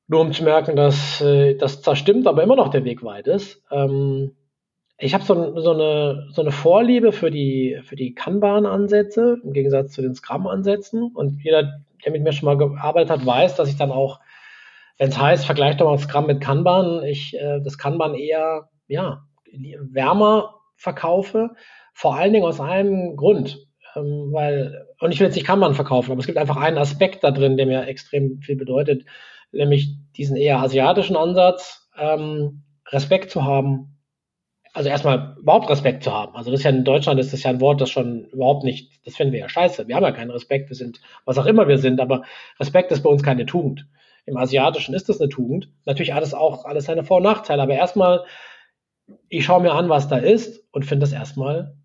[0.09, 3.27] nur um zu merken, dass äh, das zwar stimmt, aber immer noch der Weg weit
[3.27, 3.63] ist.
[3.71, 4.35] Ähm,
[4.97, 9.93] ich habe so, so, eine, so eine Vorliebe für die, für die Kanban-Ansätze im Gegensatz
[9.93, 11.13] zu den Scrum-Ansätzen.
[11.15, 14.21] Und jeder, der mit mir schon mal gearbeitet hat, weiß, dass ich dann auch
[14.99, 19.25] wenn es heißt, vergleicht doch mal Scrum mit Kanban, ich äh, das Kanban eher ja,
[19.91, 21.51] wärmer verkaufe,
[21.93, 23.67] vor allen Dingen aus einem Grund.
[23.95, 27.25] Ähm, weil, und ich will jetzt nicht Kanban verkaufen, aber es gibt einfach einen Aspekt
[27.25, 29.05] da drin, der mir extrem viel bedeutet,
[29.53, 33.93] nämlich diesen eher asiatischen Ansatz, ähm, Respekt zu haben.
[34.73, 36.37] Also erstmal überhaupt Respekt zu haben.
[36.37, 39.07] Also das ist ja in Deutschland ist das ja ein Wort, das schon überhaupt nicht,
[39.07, 39.89] das finden wir ja scheiße.
[39.89, 42.25] Wir haben ja keinen Respekt, wir sind, was auch immer wir sind, aber
[42.61, 43.87] Respekt ist bei uns keine Tugend.
[44.27, 45.71] Im Asiatischen ist das eine Tugend.
[45.85, 48.25] Natürlich alles auch alles seine Vor- und Nachteile, aber erstmal,
[49.29, 51.77] ich schaue mir an, was da ist und finde das erstmal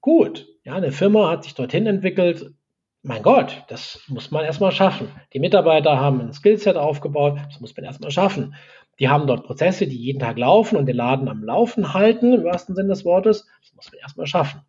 [0.00, 0.46] gut.
[0.64, 2.54] Ja, eine Firma hat sich dorthin entwickelt.
[3.02, 5.08] Mein Gott, das muss man erstmal schaffen.
[5.32, 8.54] Die Mitarbeiter haben ein Skillset aufgebaut, das muss man erstmal schaffen.
[8.98, 12.44] Die haben dort Prozesse, die jeden Tag laufen und den Laden am Laufen halten, im
[12.44, 13.46] wahrsten Sinne des Wortes.
[13.62, 14.60] Das muss man erstmal schaffen.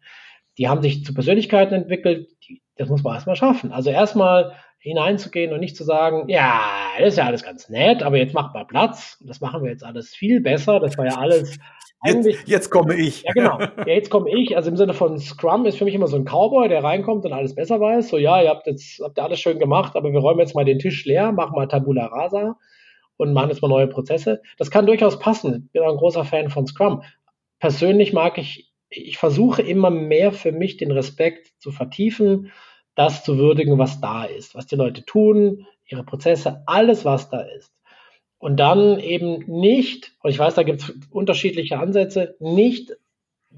[0.57, 3.73] Die haben sich zu Persönlichkeiten entwickelt, die, das muss man erstmal schaffen.
[3.73, 6.59] Also erstmal hineinzugehen und nicht zu sagen, ja,
[6.97, 9.17] das ist ja alles ganz nett, aber jetzt macht mal Platz.
[9.21, 10.79] Das machen wir jetzt alles viel besser.
[10.79, 11.59] Das war ja alles
[12.03, 13.21] Jetzt, jetzt komme ich.
[13.21, 13.59] Ja, genau.
[13.59, 14.57] Ja, jetzt komme ich.
[14.57, 17.33] Also im Sinne von Scrum ist für mich immer so ein Cowboy, der reinkommt und
[17.33, 18.09] alles besser weiß.
[18.09, 20.65] So, ja, ihr habt jetzt, habt ihr alles schön gemacht, aber wir räumen jetzt mal
[20.65, 22.57] den Tisch leer, machen mal Tabula Rasa
[23.17, 24.41] und machen jetzt mal neue Prozesse.
[24.57, 25.65] Das kann durchaus passen.
[25.67, 27.03] Ich bin auch ein großer Fan von Scrum.
[27.59, 32.51] Persönlich mag ich, ich versuche immer mehr für mich den Respekt zu vertiefen
[32.95, 37.41] das zu würdigen, was da ist, was die Leute tun, ihre Prozesse, alles, was da
[37.41, 37.73] ist.
[38.37, 42.91] Und dann eben nicht, und ich weiß, da gibt es unterschiedliche Ansätze, nicht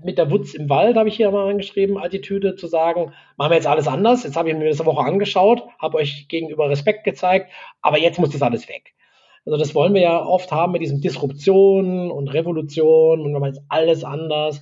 [0.04, 3.58] mit der Wutz im Wald, habe ich hier mal angeschrieben, Attitüde zu sagen, machen wir
[3.58, 7.52] jetzt alles anders, jetzt habe ich mir das Woche angeschaut, habe euch gegenüber Respekt gezeigt,
[7.82, 8.94] aber jetzt muss das alles weg.
[9.46, 13.60] Also das wollen wir ja oft haben mit diesem Disruption und Revolution und man meint
[13.70, 14.62] alles anders.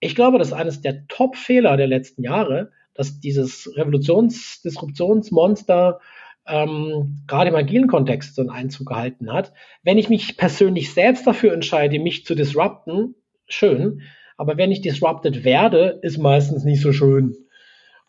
[0.00, 6.00] Ich glaube, das ist eines der Top-Fehler der letzten Jahre, dass dieses Revolutions-, Disruptionsmonster
[6.46, 9.52] ähm, gerade im agilen Kontext so einen Einzug gehalten hat.
[9.82, 13.14] Wenn ich mich persönlich selbst dafür entscheide, mich zu disrupten,
[13.48, 14.02] schön.
[14.36, 17.34] Aber wenn ich disrupted werde, ist meistens nicht so schön.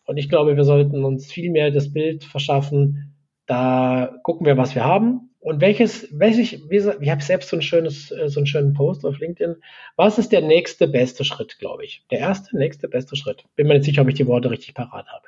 [0.06, 3.16] Und ich glaube, wir sollten uns viel mehr das Bild verschaffen.
[3.46, 5.26] Da gucken wir, was wir haben.
[5.40, 9.06] Und welches, welches, ich, ich habe selbst so ein schönes, äh, so einen schönen Post
[9.06, 9.56] auf LinkedIn.
[9.96, 12.04] Was ist der nächste beste Schritt, glaube ich?
[12.12, 13.46] Der erste, nächste beste Schritt.
[13.56, 15.28] Bin mir nicht sicher, ob ich die Worte richtig parat habe.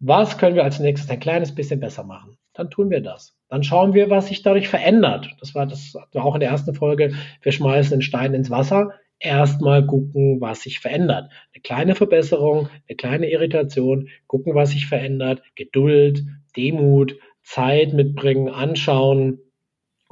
[0.00, 2.36] Was können wir als nächstes ein kleines bisschen besser machen?
[2.54, 3.36] Dann tun wir das.
[3.48, 5.30] Dann schauen wir, was sich dadurch verändert.
[5.38, 7.14] Das war das war auch in der ersten Folge.
[7.40, 8.94] Wir schmeißen den Stein ins Wasser.
[9.20, 11.30] Erstmal gucken, was sich verändert.
[11.54, 15.42] Eine kleine Verbesserung, eine kleine Irritation, gucken, was sich verändert.
[15.54, 16.24] Geduld,
[16.56, 19.40] Demut, Zeit mitbringen, anschauen,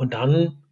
[0.00, 0.62] und dann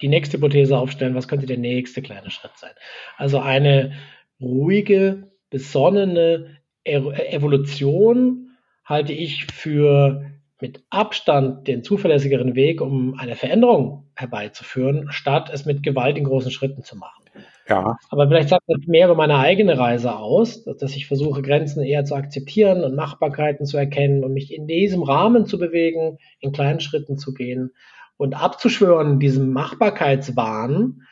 [0.00, 2.70] die nächste Hypothese aufstellen, was könnte der nächste kleine Schritt sein.
[3.16, 3.94] Also eine
[4.40, 8.50] ruhige, besonnene Evolution
[8.84, 15.82] halte ich für mit Abstand den zuverlässigeren Weg, um eine Veränderung herbeizuführen, statt es mit
[15.82, 17.24] Gewalt in großen Schritten zu machen.
[17.68, 17.96] Ja.
[18.10, 22.04] Aber vielleicht sagt das mehr über meine eigene Reise aus, dass ich versuche, Grenzen eher
[22.04, 26.80] zu akzeptieren und Machbarkeiten zu erkennen und mich in diesem Rahmen zu bewegen, in kleinen
[26.80, 27.72] Schritten zu gehen
[28.16, 31.02] und abzuschwören, diesem Machbarkeitswahn,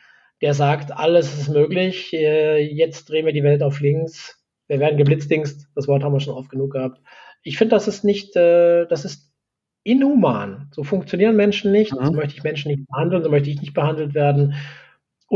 [0.41, 4.97] der sagt, alles ist möglich, äh, jetzt drehen wir die Welt auf links, wir werden
[4.97, 7.01] geblitzdingst, das Wort haben wir schon oft genug gehabt.
[7.43, 9.31] Ich finde, das ist nicht, äh, das ist
[9.83, 10.69] inhuman.
[10.71, 12.05] So funktionieren Menschen nicht, mhm.
[12.05, 14.55] so möchte ich Menschen nicht behandeln, so möchte ich nicht behandelt werden.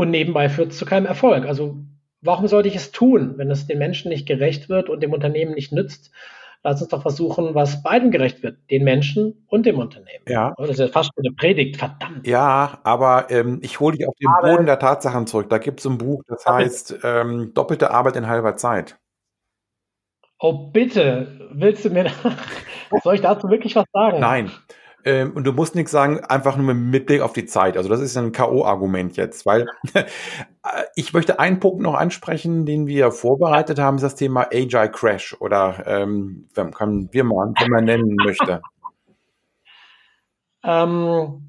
[0.00, 1.44] Und nebenbei führt es zu keinem Erfolg.
[1.44, 1.76] Also
[2.22, 5.54] warum sollte ich es tun, wenn es den Menschen nicht gerecht wird und dem Unternehmen
[5.54, 6.10] nicht nützt?
[6.62, 10.24] lass uns doch versuchen, was beiden gerecht wird, den Menschen und dem Unternehmen.
[10.28, 10.54] Ja.
[10.58, 12.26] Das ist ja fast eine Predigt, verdammt.
[12.26, 15.48] Ja, aber ähm, ich hole dich auf den aber, Boden der Tatsachen zurück.
[15.48, 18.98] Da gibt es ein Buch, das heißt ähm, Doppelte Arbeit in halber Zeit.
[20.38, 22.10] Oh, bitte, willst du mir,
[23.02, 24.20] soll ich dazu wirklich was sagen?
[24.20, 24.50] Nein.
[25.04, 27.76] Ähm, und du musst nichts sagen, einfach nur mit Blick auf die Zeit.
[27.76, 29.66] Also das ist ein K.O.-Argument jetzt, weil
[30.94, 35.36] ich möchte einen Punkt noch ansprechen, den wir vorbereitet haben, ist das Thema Agile Crash
[35.40, 38.60] oder ähm, kann wir mal, wenn man nennen möchte.
[40.62, 41.48] Ähm,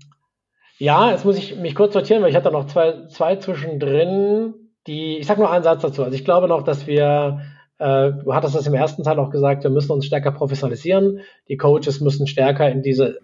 [0.77, 4.53] ja, jetzt muss ich mich kurz sortieren, weil ich hatte noch zwei, zwei zwischendrin,
[4.87, 6.01] die, ich sage nur einen Satz dazu.
[6.01, 7.41] Also ich glaube noch, dass wir
[7.81, 11.21] äh, du hattest das im ersten Teil auch gesagt, wir müssen uns stärker professionalisieren.
[11.47, 13.19] Die Coaches müssen stärker in diese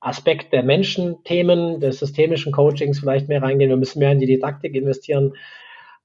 [0.00, 3.70] Aspekt der Menschenthemen, des systemischen Coachings vielleicht mehr reingehen.
[3.70, 5.34] Wir müssen mehr in die Didaktik investieren,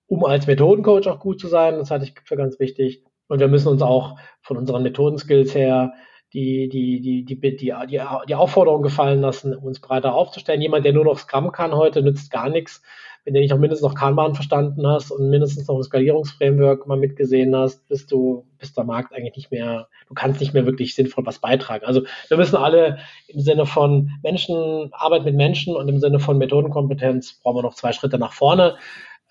[0.08, 1.76] um als Methodencoach auch gut zu sein.
[1.76, 3.04] Das halte ich für ganz wichtig.
[3.28, 5.94] Und wir müssen uns auch von unseren Methodenskills her
[6.34, 10.62] die, die, die, die, die, die, die Aufforderung gefallen lassen, uns breiter aufzustellen.
[10.62, 12.82] Jemand, der nur noch Scrum kann heute, nützt gar nichts
[13.24, 16.97] wenn du nicht auch mindestens noch Kanban verstanden hast und mindestens noch ein Skalierungsframework mal
[16.97, 20.95] mitgesehen hast, bist du, bist der Markt eigentlich nicht mehr, du kannst nicht mehr wirklich
[20.95, 21.86] sinnvoll was beitragen.
[21.86, 26.38] Also wir müssen alle im Sinne von Menschen, Arbeit mit Menschen und im Sinne von
[26.38, 28.78] Methodenkompetenz brauchen wir noch zwei Schritte nach vorne.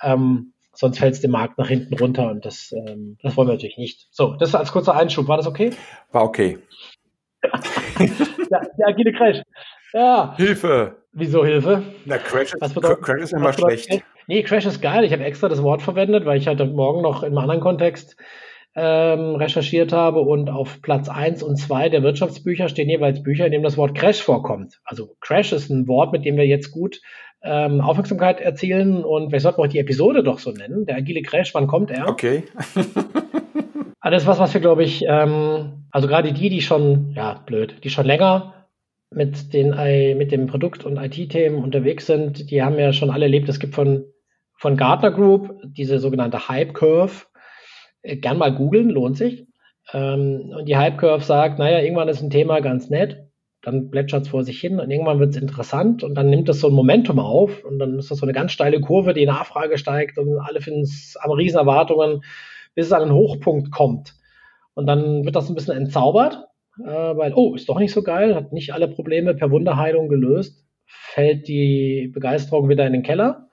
[0.03, 3.55] Ähm, sonst fällt es dem Markt nach hinten runter und das, ähm, das wollen wir
[3.55, 4.07] natürlich nicht.
[4.13, 5.27] So, das als kurzer Einschub.
[5.27, 5.71] War das okay?
[6.13, 6.59] War okay.
[7.43, 9.43] ja, der agile Crash.
[9.93, 10.35] Ja.
[10.37, 11.00] Hilfe.
[11.13, 11.83] Wieso Hilfe?
[12.05, 14.03] Na, Crash ist, Crash ist immer schlecht.
[14.29, 15.05] Nee, Crash ist geil.
[15.05, 18.17] Ich habe extra das Wort verwendet, weil ich heute Morgen noch in einem anderen Kontext
[18.77, 23.53] ähm, recherchiert habe und auf Platz 1 und 2 der Wirtschaftsbücher stehen jeweils Bücher, in
[23.53, 24.81] denen das Wort Crash vorkommt.
[24.85, 27.01] Also Crash ist ein Wort, mit dem wir jetzt gut
[27.43, 30.87] ähm, Aufmerksamkeit erzielen und wir sollten auch die Episode doch so nennen.
[30.87, 32.09] Der agile Crash, wann kommt er?
[32.09, 32.45] Okay.
[34.01, 37.91] Alles was, was wir, glaube ich, ähm, also gerade die, die schon, ja, blöd, die
[37.91, 38.60] schon länger
[39.11, 39.71] mit den
[40.17, 43.49] mit dem Produkt- und IT-Themen unterwegs sind, die haben ja schon alle erlebt.
[43.49, 44.05] Es gibt von,
[44.55, 47.27] von Gartner Group diese sogenannte Hype Curve.
[48.03, 49.47] Äh, gern mal googeln, lohnt sich.
[49.93, 53.27] Ähm, und die Hype Curve sagt, naja, irgendwann ist ein Thema ganz nett,
[53.63, 56.61] dann plätschert es vor sich hin und irgendwann wird es interessant und dann nimmt es
[56.61, 59.77] so ein Momentum auf und dann ist das so eine ganz steile Kurve, die Nachfrage
[59.77, 62.23] steigt und alle finden es am Riesenerwartungen,
[62.75, 64.15] bis es an einen Hochpunkt kommt.
[64.75, 66.47] Und dann wird das ein bisschen entzaubert
[66.85, 70.65] äh, weil, oh, ist doch nicht so geil, hat nicht alle Probleme per Wunderheilung gelöst,
[70.87, 73.49] fällt die Begeisterung wieder in den Keller,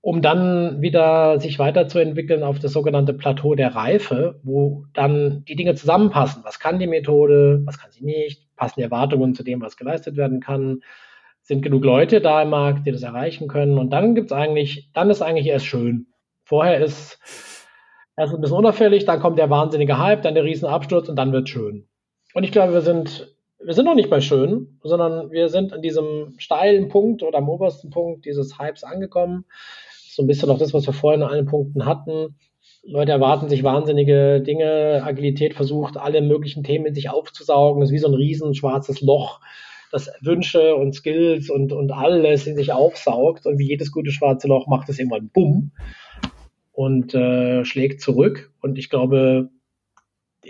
[0.00, 5.74] um dann wieder sich weiterzuentwickeln auf das sogenannte Plateau der Reife, wo dann die Dinge
[5.74, 6.42] zusammenpassen.
[6.44, 10.16] Was kann die Methode, was kann sie nicht, passen die Erwartungen zu dem, was geleistet
[10.16, 10.80] werden kann,
[11.42, 15.10] sind genug Leute da im Markt, die das erreichen können und dann gibt's eigentlich, dann
[15.10, 16.06] ist eigentlich erst schön.
[16.44, 17.18] Vorher ist
[18.16, 21.48] erst ein bisschen unauffällig, dann kommt der wahnsinnige Hype, dann der Riesenabsturz und dann wird
[21.48, 21.88] schön.
[22.34, 25.82] Und ich glaube, wir sind, wir sind noch nicht bei schön, sondern wir sind an
[25.82, 29.44] diesem steilen Punkt oder am obersten Punkt dieses Hypes angekommen.
[30.08, 32.36] So ein bisschen noch das, was wir vorhin an allen Punkten hatten.
[32.84, 35.02] Leute erwarten sich wahnsinnige Dinge.
[35.04, 37.80] Agilität versucht, alle möglichen Themen in sich aufzusaugen.
[37.80, 39.40] Das ist wie so ein riesen schwarzes Loch,
[39.92, 43.46] das Wünsche und Skills und, und alles in sich aufsaugt.
[43.46, 45.72] Und wie jedes gute schwarze Loch macht es irgendwann Bumm
[46.72, 48.50] und äh, schlägt zurück.
[48.60, 49.50] Und ich glaube,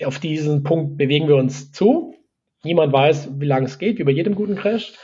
[0.04, 2.14] auf diesen Punkt bewegen wir uns zu.
[2.64, 4.94] Niemand weiß, wie lange es geht, wie bei jedem guten Crash.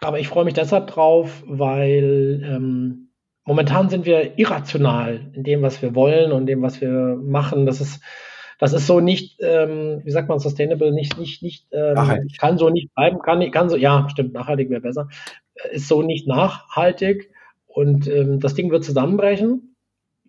[0.00, 3.10] Aber ich freue mich deshalb drauf, weil ähm,
[3.44, 7.66] momentan sind wir irrational in dem, was wir wollen und dem, was wir machen.
[7.66, 8.02] Das ist,
[8.58, 12.68] das ist so nicht, ähm, wie sagt man, sustainable, nicht, nicht, nicht, ähm, kann so
[12.68, 15.08] nicht bleiben, kann, kann so, ja, stimmt, nachhaltig wäre besser,
[15.72, 17.30] ist so nicht nachhaltig
[17.66, 19.76] und ähm, das Ding wird zusammenbrechen.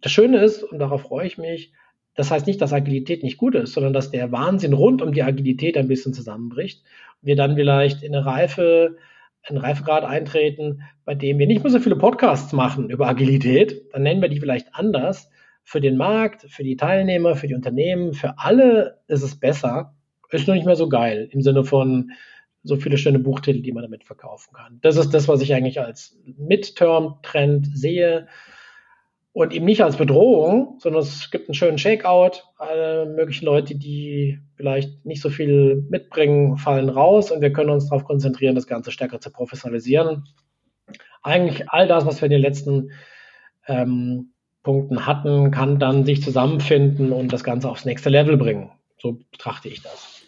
[0.02, 1.74] Das Schöne ist, und darauf freue ich mich,
[2.20, 5.24] das heißt nicht, dass Agilität nicht gut ist, sondern dass der Wahnsinn rund um die
[5.24, 6.84] Agilität ein bisschen zusammenbricht.
[7.22, 8.98] Wir dann vielleicht in eine Reife,
[9.44, 13.84] einen Reifegrad eintreten, bei dem wir nicht mehr so viele Podcasts machen über Agilität.
[13.94, 15.32] Dann nennen wir die vielleicht anders.
[15.64, 19.96] Für den Markt, für die Teilnehmer, für die Unternehmen, für alle ist es besser.
[20.30, 22.12] Ist nur nicht mehr so geil im Sinne von
[22.64, 24.80] so viele schöne Buchtitel, die man damit verkaufen kann.
[24.82, 28.28] Das ist das, was ich eigentlich als Midterm-Trend sehe
[29.32, 32.44] und eben nicht als Bedrohung, sondern es gibt einen schönen Shakeout.
[32.58, 37.90] Alle möglichen Leute, die vielleicht nicht so viel mitbringen, fallen raus und wir können uns
[37.90, 40.26] darauf konzentrieren, das Ganze stärker zu professionalisieren.
[41.22, 42.92] Eigentlich all das, was wir in den letzten
[43.68, 48.72] ähm, Punkten hatten, kann dann sich zusammenfinden und das Ganze aufs nächste Level bringen.
[48.98, 50.24] So betrachte ich das.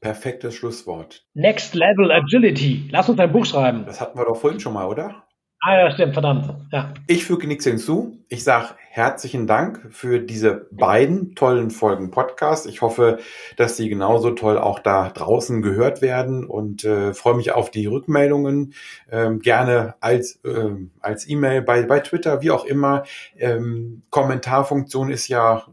[0.00, 1.24] Perfektes Schlusswort.
[1.34, 2.88] Next Level Agility.
[2.90, 3.84] Lass uns ein Buch schreiben.
[3.86, 5.25] Das hatten wir doch vorhin schon mal, oder?
[5.60, 6.54] Ah ja, stimmt, verdammt.
[6.70, 6.92] Ja.
[7.06, 8.18] Ich füge nichts hinzu.
[8.28, 12.66] Ich sage herzlichen Dank für diese beiden tollen Folgen Podcast.
[12.66, 13.18] Ich hoffe,
[13.56, 17.86] dass sie genauso toll auch da draußen gehört werden und äh, freue mich auf die
[17.86, 18.74] Rückmeldungen.
[19.10, 23.04] Ähm, gerne als, ähm, als E-Mail bei, bei Twitter, wie auch immer.
[23.36, 25.66] Ähm, Kommentarfunktion ist ja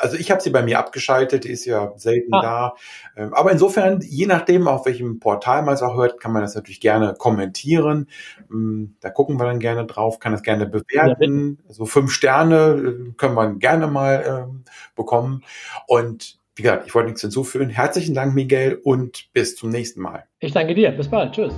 [0.00, 2.42] also ich habe sie bei mir abgeschaltet, die ist ja selten ah.
[2.42, 2.74] da.
[3.16, 6.54] Ähm, aber insofern, je nachdem, auf welchem Portal man es auch hört, kann man das
[6.54, 8.08] natürlich gerne kommentieren.
[8.50, 11.58] Ähm, da gucken wir dann gerne drauf, kann das gerne bewerten.
[11.62, 14.64] Ja, also fünf Sterne äh, können wir gerne mal ähm,
[14.94, 15.42] bekommen.
[15.86, 17.68] Und wie gesagt, ich wollte nichts hinzufügen.
[17.68, 20.24] Herzlichen Dank, Miguel, und bis zum nächsten Mal.
[20.38, 20.90] Ich danke dir.
[20.92, 21.32] Bis bald.
[21.32, 21.54] Tschüss.